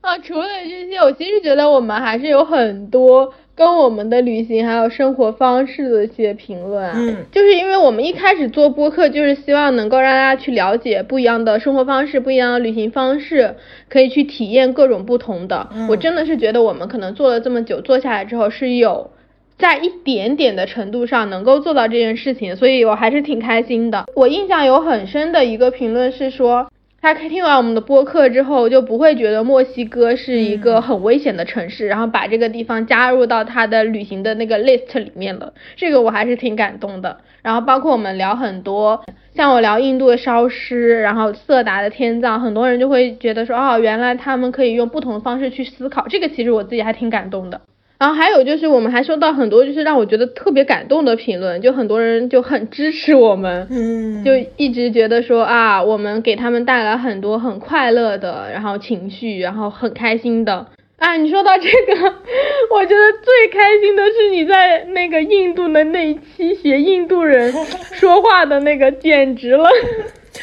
[0.00, 3.32] 啊，除了这些，我其实觉得我们还是有很多。
[3.56, 13.54] 跟我们的旅行还有生活方式的一些评论啊，嗯，就是因为我们一开始做播客，就是希望能够让大家去了解不一样的生活方式、不一样的旅行方式，
[13.88, 15.70] 可以去体验各种不同的。
[15.88, 19.10] 我真的是觉得我们可能做了这么久，做下来之后是有
[19.56, 24.04] 在一点点的程度上能够做到这件事情，所以我还是挺开心的。
[24.14, 26.68] 我印象有很深的一个评论是说。
[27.14, 35.52] 他听完我们的播客之后，就不会觉得墨西哥是一个很危险的城市，然后把这个地方加入到他的旅行的那个 list 里面了。
[35.76, 37.18] 这个我还是挺感动的。
[37.42, 46.06] 然后包括我们聊很多，像我聊印度的烧尸，然后色达的天葬，很多人就会觉得说，哦，原来他们可以用不同的方式去思考。
[46.08, 47.60] 这个其实我自己还挺感动的。
[47.98, 60.66] 然后还有就是，我们还收到很多就是让我觉得特别感动的评论，就很多人就很支持我们，嗯，就一直觉得说啊，我们给他们带来很多很快乐的，然后情绪，然后很开心的。
[60.98, 61.94] 啊，你说到这个，
[62.74, 67.52] 我觉得最开心的是你在那个印度的那一期学印度人
[67.92, 69.68] 说话的那个，简直了。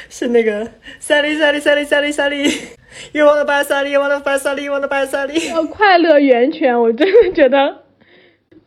[0.09, 0.65] 是那个
[1.01, 2.51] Sally Sally Sally Sally Sally。
[3.11, 3.91] You wanna buy Sally?
[3.91, 4.63] You wanna buy Sally?
[4.63, 5.49] You wanna buy Sally?
[5.49, 7.83] 要快乐源泉，我真的觉得，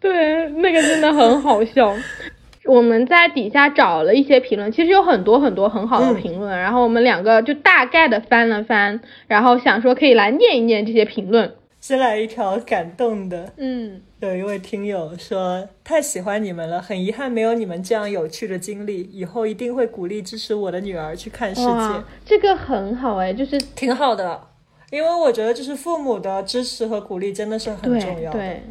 [0.01, 1.95] 对，那个真的很好笑。
[2.67, 11.55] 我们在底下找了一些评论，其实有很多很多很好的评论，然后我们两个就大概的翻了翻，然后想说可以来念一念这些评论。
[11.79, 22.05] 先来一条感动的，嗯，有一位听友说太喜欢你们了，很遗憾没有你们这样有趣的经历，以后一定会鼓励支持我的女儿去看世界。
[22.25, 24.41] 这个很好哎，就是挺好的，
[24.91, 28.39] 因为我觉得就是父母的支持和鼓励真的是很重要的。
[28.39, 28.63] 对，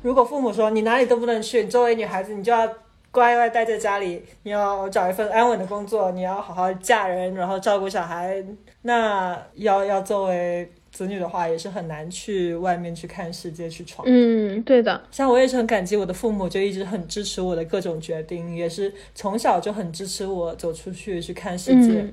[0.00, 2.66] 如果父母说你哪里都不能去，你作为女孩子你就要
[3.10, 8.42] 乖乖待在家里，你要找一份安稳的工作，你要好好嫁人，然后照顾小孩，
[8.80, 10.72] 那要要作为。
[10.94, 14.06] 子女的话也是很难去外面去看世界去闯。
[14.08, 15.02] 嗯，对的。
[15.10, 22.06] 像我也是很感激我的父母，就一直很支持我的各种决定，也是从小就很支持我走出去去看世界。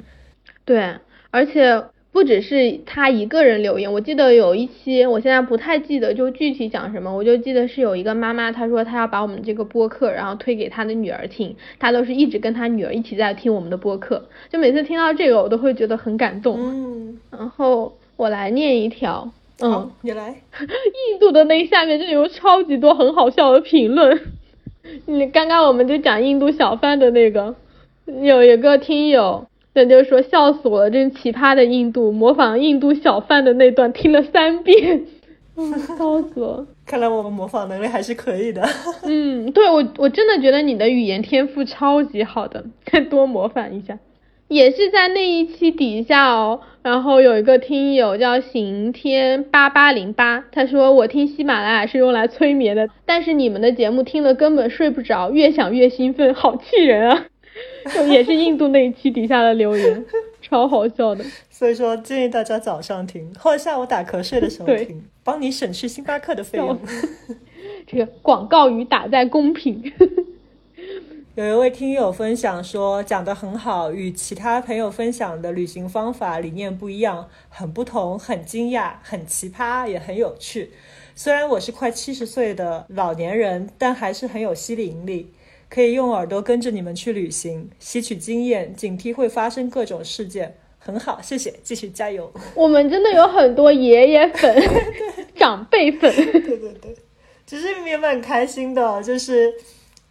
[0.66, 0.96] 对，
[1.30, 1.80] 而且
[2.12, 16.58] 不只是他一个人留言，我记得有一期，我现在不太记得就具体讲什么，我就记得是有一个妈妈，她说她要把我们这个播客然后推给她的女儿听，她都是一直跟她女儿一起在听我们的播客，就每次听到这个我都会觉得很感动。
[16.60, 17.96] 嗯，然后。
[18.22, 20.30] 我来念一条，嗯，你来。
[20.30, 24.22] 印度的那下面就有超级多很好笑的评论。
[25.08, 27.56] 你刚刚我们就讲印度小贩的那个，
[28.22, 35.04] 有一个听友那就说笑死我了，真奇葩的印度，模仿印度小贩的那段听了三遍，
[35.98, 36.68] 笑死了。
[36.86, 38.62] 看来我们模仿能力还是可以的。
[39.02, 43.98] 嗯，对我我真的觉得你的语言天赋超级好的，再多模仿一下。
[44.52, 57.28] 也是在那一期底下哦，然后有一个听友叫刑天八八零八，他说我听喜马拉雅是用来催眠的，但是你们的节目听了根本睡不着，越想越兴奋，好气人啊！
[58.12, 60.06] 也是印度那一期底下的留言，
[60.44, 61.24] 超好笑的。
[61.50, 66.78] 所以说建议大家早上听，或者下午打瞌睡的时候听，帮你省去星巴克的费用。
[67.88, 69.82] 这个广告语打在公屏。
[71.48, 80.72] 有一位听友分享说，讲得很好，与其他朋友分享的旅行方法理念不一样，很不同，很惊讶，很奇葩，也很有趣。
[81.16, 85.34] 虽然我是快七十岁的老年人，但还是很有吸引力，
[85.68, 90.58] 可以用耳朵跟着你们去旅行，吸取经验，警惕会发生各种事件。
[90.78, 92.32] 很好，谢谢，继续加油。
[92.54, 94.64] 我们真的有很多爷爷粉、
[95.36, 96.14] 长辈粉。
[96.14, 96.96] 对对对，
[97.48, 99.52] 其实也蛮开心的，就是。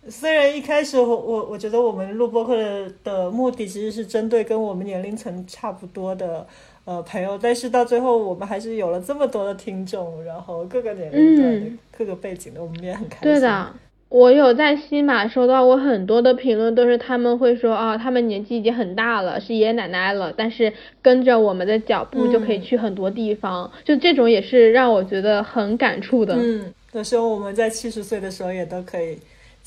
[0.09, 2.57] 虽然一开始我我我觉得我们录播客
[3.05, 6.47] 的目的其实是针对跟我们年龄层差不多的
[6.87, 13.31] 呃朋友，但是到最后我们还是有了这么多的听众，然后各个年龄段的、各个背景的，我们也很开心。
[13.31, 13.75] 对的，
[14.09, 20.73] 我有在西马收到过很多的评论，都是他们会说啊，他们年纪已经很大了，是爷爷奶奶了，但是
[21.03, 26.37] 跟着我们的脚步就可以去很多地方，就这种也是让我觉得很感触的。
[26.39, 29.19] 嗯，到时候我们在七十岁的时候也都可以。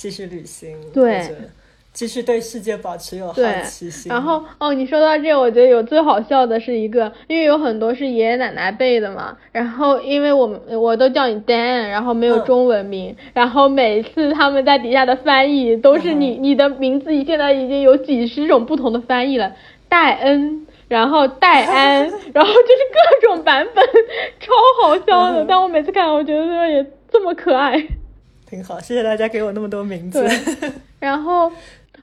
[0.03, 1.25] 继续旅行，对，
[1.93, 4.11] 继续对世界保持有好奇心。
[4.11, 9.37] 然后哦，你说到这，我觉得有最好笑的是一个，因为有很多是爷爷奶奶辈的嘛。
[9.53, 13.15] 然后因为我们我都叫你 Dan，然后没有中文名。
[13.33, 19.53] 然后每次他们在底下的翻译都是你你的名字，现在已经有几十种不同的翻译了，
[19.87, 22.01] 戴恩，然后戴安，
[22.35, 23.85] 然后就是各种版本，
[24.41, 24.51] 超
[24.81, 25.45] 好笑的。
[25.47, 27.81] 但我每次看，我觉得也这么可爱。
[28.53, 30.23] 挺好，谢谢大家给我那么多名字。
[31.01, 31.51] 然后，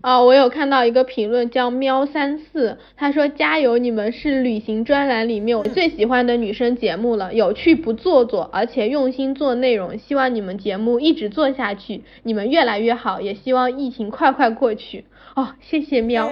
[0.01, 15.05] 啊，我有看到一个评论叫喵三四，他说加油，你们是旅行专栏里面我最喜欢的女生节目了，有趣不做作，而且用心做内容，希望你们节目一直做下去，你们越来越好，也希望疫情快快过去。
[15.37, 16.29] 哦，谢谢喵，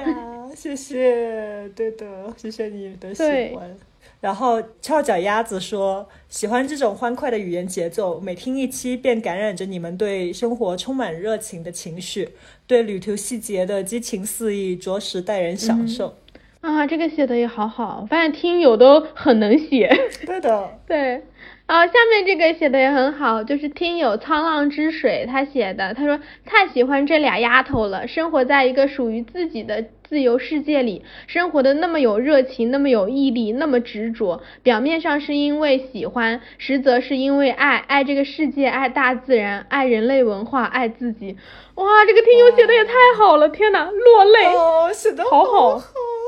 [0.53, 3.23] 谢谢，对的，谢谢你的喜
[3.55, 3.88] 欢。
[4.21, 12.31] 然后翘脚鸭子说：“喜欢这种欢快的语言节奏，每听一期便感染着你们对生活充满热情的情绪，
[12.67, 16.17] 对旅途细节的激情四溢，着实带人享受。”
[16.61, 19.89] 啊，这个写的也好好，我发现听友都很能写。
[20.27, 21.23] 对的， 对。
[21.69, 29.85] 啊，下面这个写的也很好，就是听友沧浪之水他写的，他说太喜欢这俩丫头了，生活在一个属于自己的。
[30.09, 34.41] 自由世界里生活的那么有热情，那么有毅力，那么执着。
[34.63, 41.37] 表面上是因为喜欢，实则是因为爱，爱这个世界，爱大自然，爱人类文化，爱自己。
[41.75, 44.47] 哇，这个听友写的也太好了，天哪，落泪。
[44.47, 45.79] 哦，写的好好，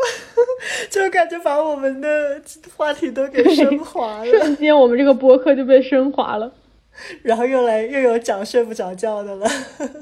[0.91, 2.41] 就感觉把我们的
[2.77, 6.53] 话题都给升华了，瞬间我们这个播客就被升华了。
[7.23, 9.49] 然后又来又有讲睡不着觉的了，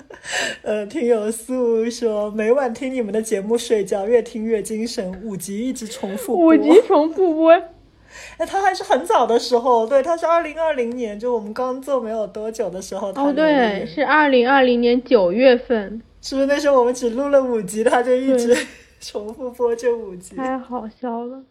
[0.63, 7.53] 呃，听友素说每晚听你们的节目睡觉，越听越精神，五集一直重复五集重复播，
[8.39, 18.57] 哎，他还是很早的时候，对，他是二零二零年，就我们刚做没有多久的时候，哦，对，是二零二零年九月份，是不是那时候我们只录了五集，他就一直
[19.01, 21.45] 重复播这五集，太好笑了。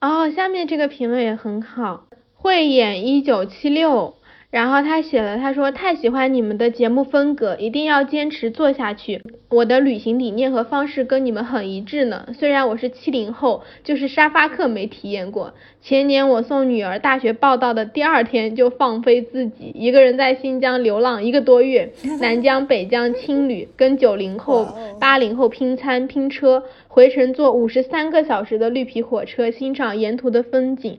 [0.00, 4.16] 哦，下面这个评论也很好，慧眼一九七六。
[4.50, 9.22] 然后他写了，他说太喜欢你们的节目风格，一定要坚持做下去。
[9.48, 12.26] 我的旅行理念和方式跟你们很一致呢。
[12.36, 15.54] 虽然我是七零后，就是沙发客没体验过。
[15.80, 24.66] 前年我送女儿大学报到的第二天就放飞自己，一个人在新疆流浪一个多月， 南疆北疆青旅，跟九零后、
[24.98, 30.98] 八零后拼餐拼车，回程坐五十三个小时的绿皮火车，欣赏沿途的风景。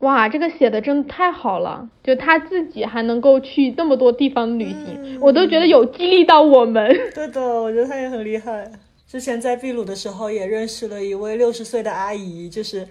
[0.00, 1.88] 哇，这个写的真的太好了！
[2.02, 6.88] 就他自己还能够去那么多地方旅行，我都觉得有激励到我们。
[7.14, 8.70] 对的，我觉得他也很厉害。
[9.06, 12.86] 之前在秘鲁的时候也认识了一位六十岁的阿姨，就是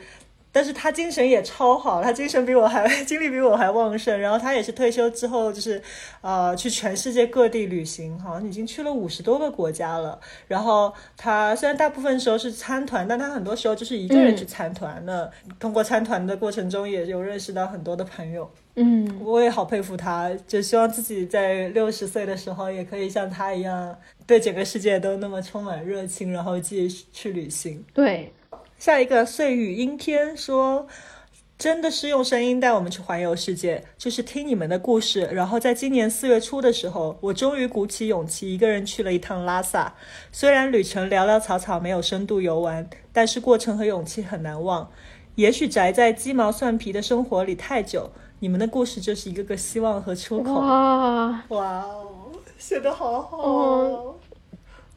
[0.52, 4.20] 但是他精神也超好，他精神比我还 精力比我还旺盛。
[4.20, 5.82] 然后他也是退休之后，就是
[6.22, 10.20] 呃去全世界各地旅行，好像已经去了五十多个国家了。
[10.48, 15.32] 然后他虽然大部分时候是参团，但他很多时候就是一个人去参团的。
[15.60, 18.50] 通过参团的过程中，也有认识到很多的朋友。
[18.76, 23.96] 嗯，我也好佩服他，就希望自己在六十岁的时候也可以像他一样，
[24.26, 27.84] 对整个世界都那么充满热情，然后继续去旅行。
[27.94, 28.32] 对，
[28.80, 30.88] 下一个碎语阴天说，
[31.58, 35.28] 真的是用声音带我们去环游世界，就是听你们的故事。
[35.34, 39.94] 然后在今年四月初的时候，我终于鼓起勇气一个人去了一趟拉萨。
[40.32, 44.90] 虽然旅程潦潦草草，没有深度游玩，但是过程和勇气很难忘。
[45.36, 48.10] 也许宅在鸡毛蒜皮的生活里太久。
[48.42, 50.54] 你们的故事就是一个个希望和出口。
[50.54, 54.16] 哇哇哦，写的好好哦，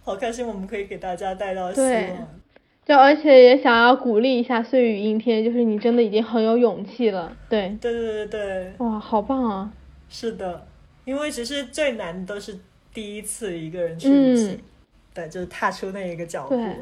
[0.05, 2.42] 好开心，我们可以给大家带到希望。
[2.85, 7.37] 就而且也想要鼓励一下碎语阴天，就是你真的已经很有勇气了。
[7.49, 9.73] 对，对对对对，哇，好棒啊！
[10.09, 10.67] 是的，
[11.05, 12.59] 因为其实最难都是
[12.93, 14.59] 第一次一个人去旅行，嗯
[15.15, 16.57] 对，就是踏出那一个脚步。
[16.57, 16.77] 对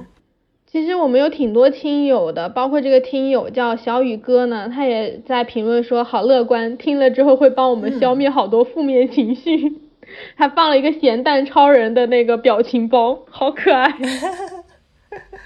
[0.67, 9.81] 其实我们有挺多听友的，包括这个听友叫小雨哥呢，他也在评论说好乐观，听了之后会帮我们消灭好多负面情绪。
[10.35, 13.93] 还放了一个咸蛋超人的那个表情包，好可爱。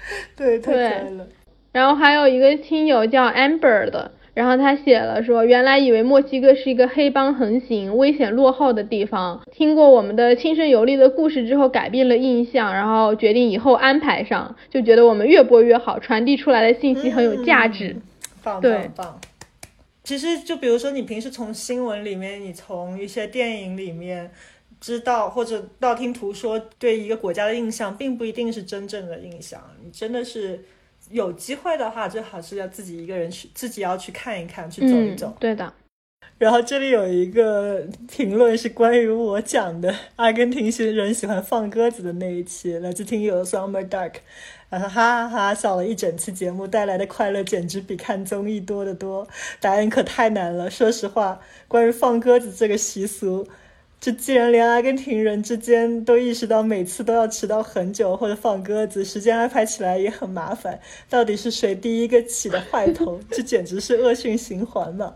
[0.35, 1.27] 对，太可对爱了。
[1.71, 17.89] 然后还有一个听友叫 Amber 的，然后他写了说，原来以为墨西哥是一个黑帮横行、危险落后的地方，听过我们的亲身游历的故事之后改变了印象，然后决定以后安排上，就觉得我们越播越好，传递出来的信息很有价值。
[17.89, 18.01] 嗯
[18.43, 19.21] 棒对棒棒。
[20.03, 24.29] 其实就比如说，你平时从新闻里面，你从一些电影里面
[24.85, 29.59] 知道，或者道听途说对一个国家的印象，并不一定是真正的印象。
[29.83, 30.63] 你真的是
[31.09, 35.25] 有机会的话，最好是要自己一个人去，自己要去看一看，去走一走。
[35.25, 35.73] 嗯，对的。
[36.37, 44.13] 然后这里有一个评论是关于我讲的阿根廷人喜欢放鸽子的那一期，来自听友 Summer Dark，
[44.69, 49.27] 然后哈哈哈笑了一整期节目，带来的快乐简直比看综艺多得多。
[49.59, 53.47] 答案可太难了，说实话，关于放鸽子这个习俗。
[54.05, 60.79] 这既然连阿根廷人之间都意识到每次都要迟到很久或者放鸽子，时间安排起来也很麻烦，
[61.09, 63.19] 到底是谁第一个起的坏头？
[63.31, 65.15] 这简直是恶性循环嘛！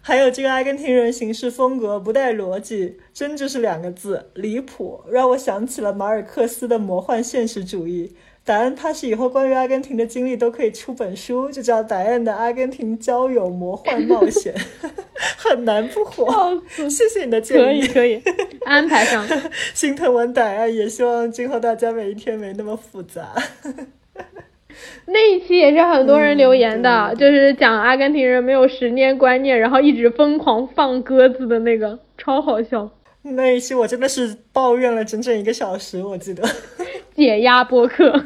[0.00, 8.16] 还有这个阿根廷人行事风格不带逻辑，真就是两个字离谱，让我想起了马尔克斯的魔幻现实主义。
[8.48, 14.54] 答案怕是以后关于阿根廷的经历都可以出本书，就叫《答案的阿根廷交友魔幻冒险》，
[15.36, 16.62] 很难不火。
[16.88, 18.34] 谢谢你的建议可议，以可以，
[18.64, 19.22] 安排上。
[19.74, 23.34] 心疼完答案，也希望今后大家每一天没那么复杂。
[25.04, 32.90] 那一期也是很多人留言的，嗯就是讲阿根廷人没有十年观念，然后一直疯狂放鸽子的那个，超好笑。
[33.22, 36.48] 那一期我真的是抱怨了整整一个小时，我记得，
[37.14, 38.24] 解压播客，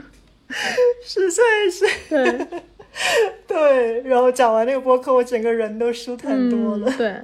[1.02, 1.86] 实在是。
[2.08, 2.46] 对，
[3.46, 6.88] 对，然后讲完那个播客，我整个人都舒坦多了。
[6.88, 6.96] 嗯。
[6.98, 7.14] 对，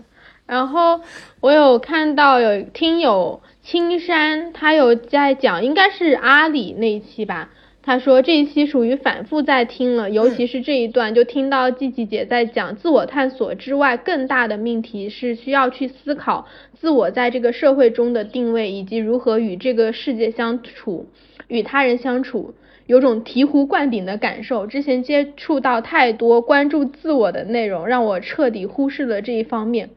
[0.47, 1.01] 然后
[1.41, 7.51] 我有看到有听友青山，他有在讲，应该是阿里那一期吧。
[7.81, 16.47] 他说这一期属于反复在听了，尤其是这一段，就听到季季姐在讲自我探索之外，更大的命题是需要去思考
[16.79, 21.09] 自我在这个社会中的定位，以及如何与这个世界相处，
[21.47, 22.55] 与他人相处。
[22.89, 24.67] 有种醍醐灌顶的感受。
[24.67, 29.91] 之前接触到太多关注自我的内容，让我彻底忽视了这一方面。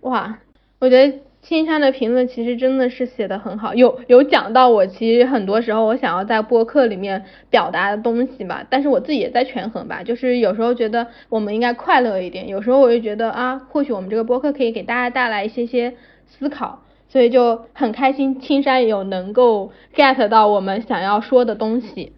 [0.00, 0.38] 哇，
[0.80, 15.94] 我觉得青山的评论其实真的是写的很好，有有讲到我其实很多时候我想要在播客里面表达的东西吧，但是我自己也在权衡吧，就是有时候觉得我们应该快乐一点，有时候我就觉得啊，或许我们这个播客可以给大家带来一些些
[16.26, 16.82] 思考。
[17.12, 22.12] 所以就很开心，青山有能够 get 到我们想要说的东西。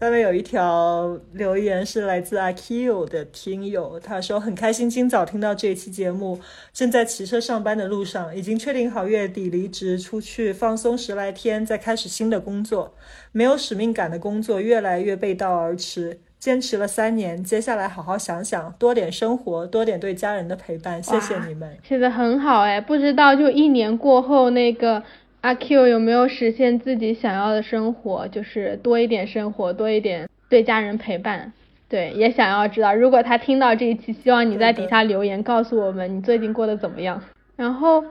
[0.00, 6.38] 下面有一条留言是来自阿 Q 的听友，他说很开心今早听到这一期节目，
[6.74, 12.92] 正在骑车上班的路上，已经确定好月底离职出去放松十来天，再开始新的工作。
[13.32, 21.02] 没有使命感的工作越来越背道而驰，坚持了三年，接下来好好想想，多点生活，多点对家人的陪伴。
[21.02, 21.78] 谢谢你们。
[21.82, 25.02] 写的很好哎，不知道就一年过后那个。
[25.44, 28.26] 阿 Q 有没有实现自己想要的生活？
[28.28, 31.52] 就是多一点生活，多一点对家人陪伴。
[31.86, 37.22] 对，也想要知道，如果他听到这一期，希望你在底下留言告诉我们你最近过得怎么样。
[37.56, 38.02] 然后，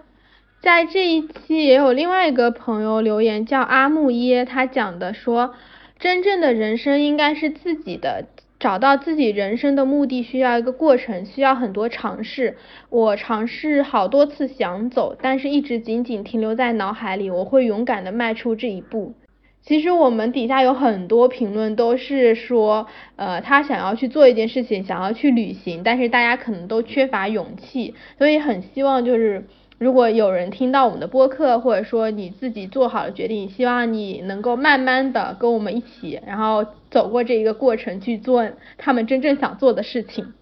[0.61, 5.55] 在这一期也有另外一个朋友留言，叫阿木耶，他讲的说，
[5.97, 8.25] 真正的人生应该是自己的。
[8.63, 12.55] 找到自己人生的目的需要一个过程，需要很多尝试。
[12.89, 17.29] 我尝试好多次想走，但是一直仅仅停留在脑海里。
[17.29, 19.15] 我会勇敢的迈出这一步。
[19.63, 22.87] 其实我们底下有很多评论都是说，
[23.17, 29.45] 呃，他想要去做一件事情，想要去旅行，但是大家可能都缺乏勇气，所以很希望就是。
[29.79, 40.33] 如果有人听到我们的播客，或者说你自己做好了决定，希望你能够慢慢的跟我们一起，然后走过这一个过程去做他们真正想做的事情。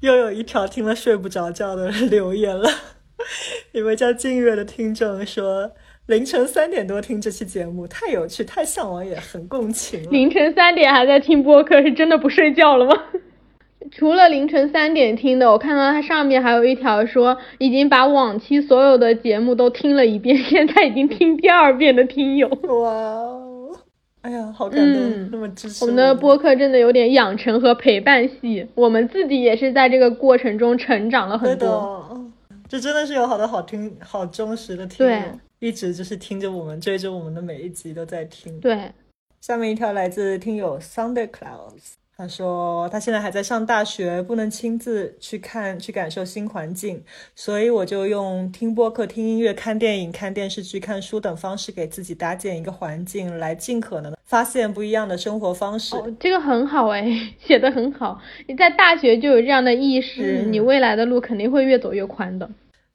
[0.00, 2.68] 又有一条听了睡不着觉的留言了，
[3.72, 5.70] 一位叫静月的听众说，
[6.06, 10.02] 凌晨三点多听这期节目，太有趣，太向往，也很共情。
[10.10, 13.00] 凌晨三点还在听播客，是真的不睡觉了吗？
[13.92, 22.48] 除了凌晨三点听的，我看到它上面还有一条说已经把往期所有的节目都听了一遍，现在已经听第二遍的听友。
[22.48, 23.51] 哇哦，
[24.22, 25.84] 哎呀，好感动，那么支持。
[25.84, 32.30] 我们的播客真的有点养成和陪伴系，我们自己也是在这个过程中成长了很多。
[32.68, 38.58] 这真的是有好多好听、好忠实的听众，一直就是听着我们、追着我们的每一集都在听。
[38.60, 38.92] 对，
[39.40, 41.94] 下面一条来自听友 Sunday Clouds。
[42.22, 47.02] 他说他现在还在上大学，不能亲自去看、去感受新环境，
[47.34, 55.96] 所以我就用听播客、听音乐、看电影、看电视剧、看书等方式给自己搭建一个环境，来尽可能的发现不一样的生活方式。
[56.20, 57.04] 这个很好哎，
[57.44, 58.22] 写的很好。
[58.46, 62.48] 你在大学就有这样的意识，你未来的路肯定会越走越宽的。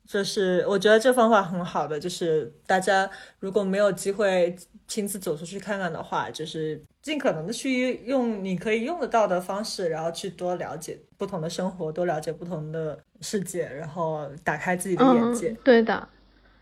[0.07, 3.07] 就是我觉得这方法很好的，就是大家
[3.39, 4.55] 如果没有机会。
[4.87, 15.53] 亲自走出去看看的话，就是尽可能的去用你可以用得到的方式，然后去多了解不同的生活，多了解不同的世界，然后打开自己的眼界。
[15.61, 16.07] 对的。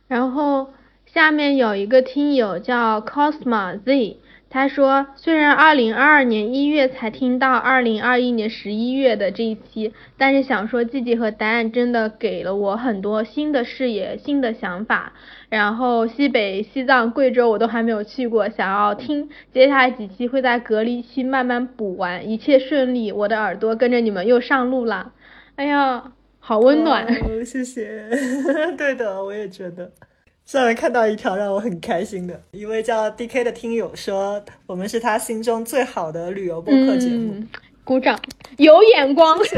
[0.08, 0.74] 然后
[1.06, 4.18] 下面有一个听友叫 Cosma Z。
[4.56, 15.12] 他说：“虽然二零二二年一月才听到二零二一年十一月的这一期，但是想说季季和答案真的给了我很多新的视野、新的想法。
[15.50, 25.12] 然后西北、西藏、贵州我都还没有去过，想要听接下来几期会在隔离期慢慢补完，一切顺利，我的耳朵跟着你们又上路了。
[25.58, 27.06] 哎呀，好温暖！
[27.44, 28.10] 谢谢。
[28.78, 29.92] 对的，我也觉得。”
[30.46, 37.44] 上面看到一条让我很开心的，一位叫 D K 的听友说，我们是他心中最好的旅游播客节目，
[37.84, 38.20] 鼓掌，
[38.58, 39.40] 有眼光。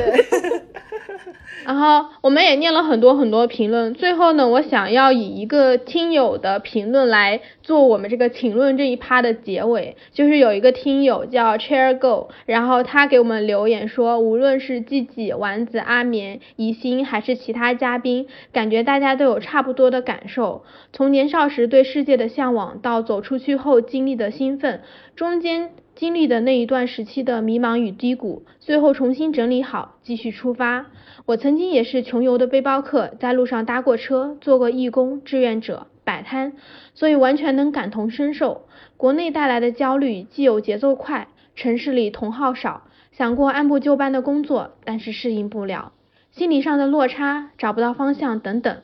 [1.67, 20.63] 然后我们也念了很多很多评论，最后呢，我想要以一个听友的评论来做我们这个请论这一趴的结尾，就是有一个听友叫 Chair Go，然后他给我们留言说，无论是季季、丸子、阿眠、宜兴还是其他嘉宾，感觉大家都有差不多的感受，
[20.93, 24.79] 从年少时对世界的向往，到走出去后经历的兴奋，
[25.17, 25.71] 中间。
[25.97, 30.85] 经历的那一段时期的迷茫与低谷，最后重新整理好，继续出发。
[31.25, 36.53] 我曾经也是穷游的背包客，在路上搭过车，做过义工、志愿者、摆摊，
[36.93, 38.67] 所以完全能感同身受。
[38.95, 45.93] 国内带来的焦虑，既有节奏快，城市里同好少，想过按部就班的工作，但是适应不了，
[46.29, 48.77] 心理上的落差，找不到方向等等。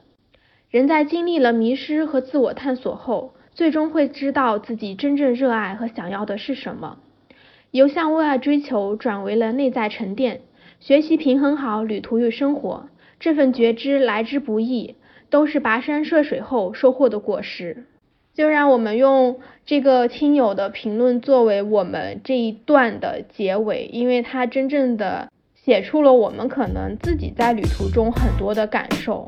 [0.72, 6.98] 人在经历了迷失和自我探索后，最终会知道自己真正热爱和想要的是什么。
[7.72, 10.42] 由向外追求转为了内在沉淀，
[10.80, 12.88] 学习平衡好旅途与生活，
[13.20, 14.96] 这份觉知来之不易，
[15.30, 17.86] 都是跋山涉水后收获的果实。
[18.36, 29.28] 就让我们用这个听友的评论作为我们这一段的结尾，因为他真正的写出了我们可能自己在旅途中很多的感受。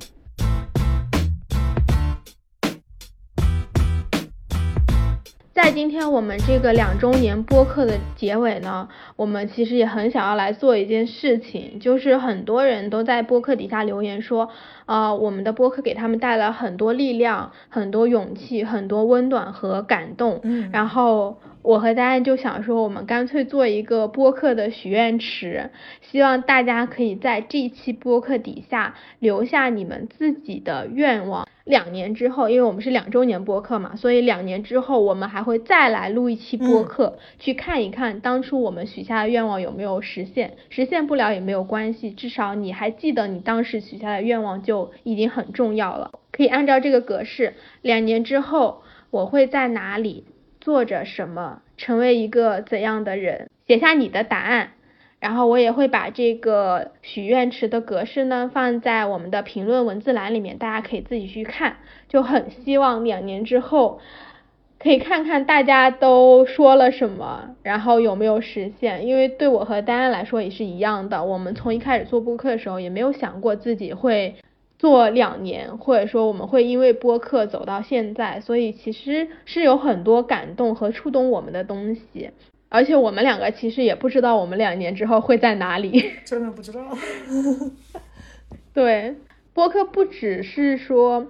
[5.55, 14.49] 在今天我们这个两周年播客的结尾呢，我们其实也很想要来做一件事情，就是很多人都在播客底下留言说，
[14.85, 20.41] 呃，我们的播客给他们带来很多力量、很多勇气、很多温暖和感动。
[20.43, 25.69] 嗯，然后我和大家就想说，我们干脆做一个播客的许愿池，
[26.15, 31.45] 希望大家可以在这一期播客底下留下你们自己的愿望。
[31.65, 40.53] 两年之后，因为我们是两周年播客嘛，所以两年之后我们还会再来录一期播客，去看一看当初我们许下的愿望有没有实现。
[40.69, 46.11] 实现不了也没有关系，至少你还记得你当时许下的愿望就已经很重要了。
[46.31, 50.23] 可以按照这个格式，两年之后我会在哪里
[50.61, 54.69] 做着什么，成为一个怎样的人，写下你的答案。
[55.25, 61.77] 然后我也会把这个许愿池的格式呢放在我们的评论文字栏里面，大家可以自己去看。
[62.07, 63.99] 就很希望两年之后，
[64.77, 69.07] 可以看看大家都说了什么，然后有没有实现。
[69.07, 74.35] 因为对我和丹丹来说也是一样的，我们从一开始做播客的时候也没有想过自己会
[74.77, 82.29] 做两年，或者说我们会因为播客走到现在，所以其实是有很多感动和触动我们的东西。
[82.69, 86.81] 而且我们两个其实也不知道我们两年之后会在哪里， 真的不知道。
[88.73, 89.15] 对，
[89.53, 91.27] 播客不只是说。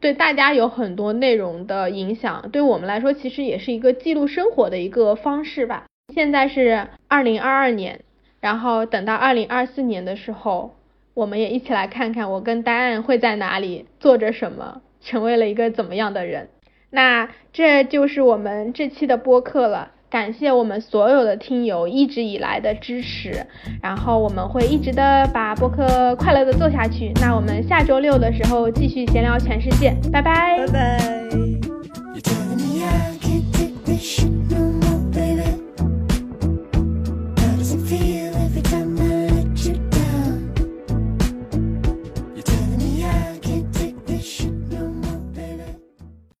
[0.00, 5.86] 对大家有很多内容的影响，对我们来说其实也是一个记录生活的一个方式吧。
[6.12, 8.02] 现在是二零二二年，
[8.38, 10.74] 然后等到二零二四年的时候，
[11.14, 16.50] 我们也一起来看看我跟丹案会在哪里，做着什么，成为了一个怎么样的人。
[16.90, 19.92] 那这就是我们这期的播客了。
[20.14, 23.44] 感谢我们所有的听友一直以来的支持，
[23.82, 27.10] 然后我们会一直的把播客快乐的做下去。
[27.20, 30.56] 那我们下周六的时候继续闲聊全世界，拜拜。
[30.58, 31.00] 拜拜。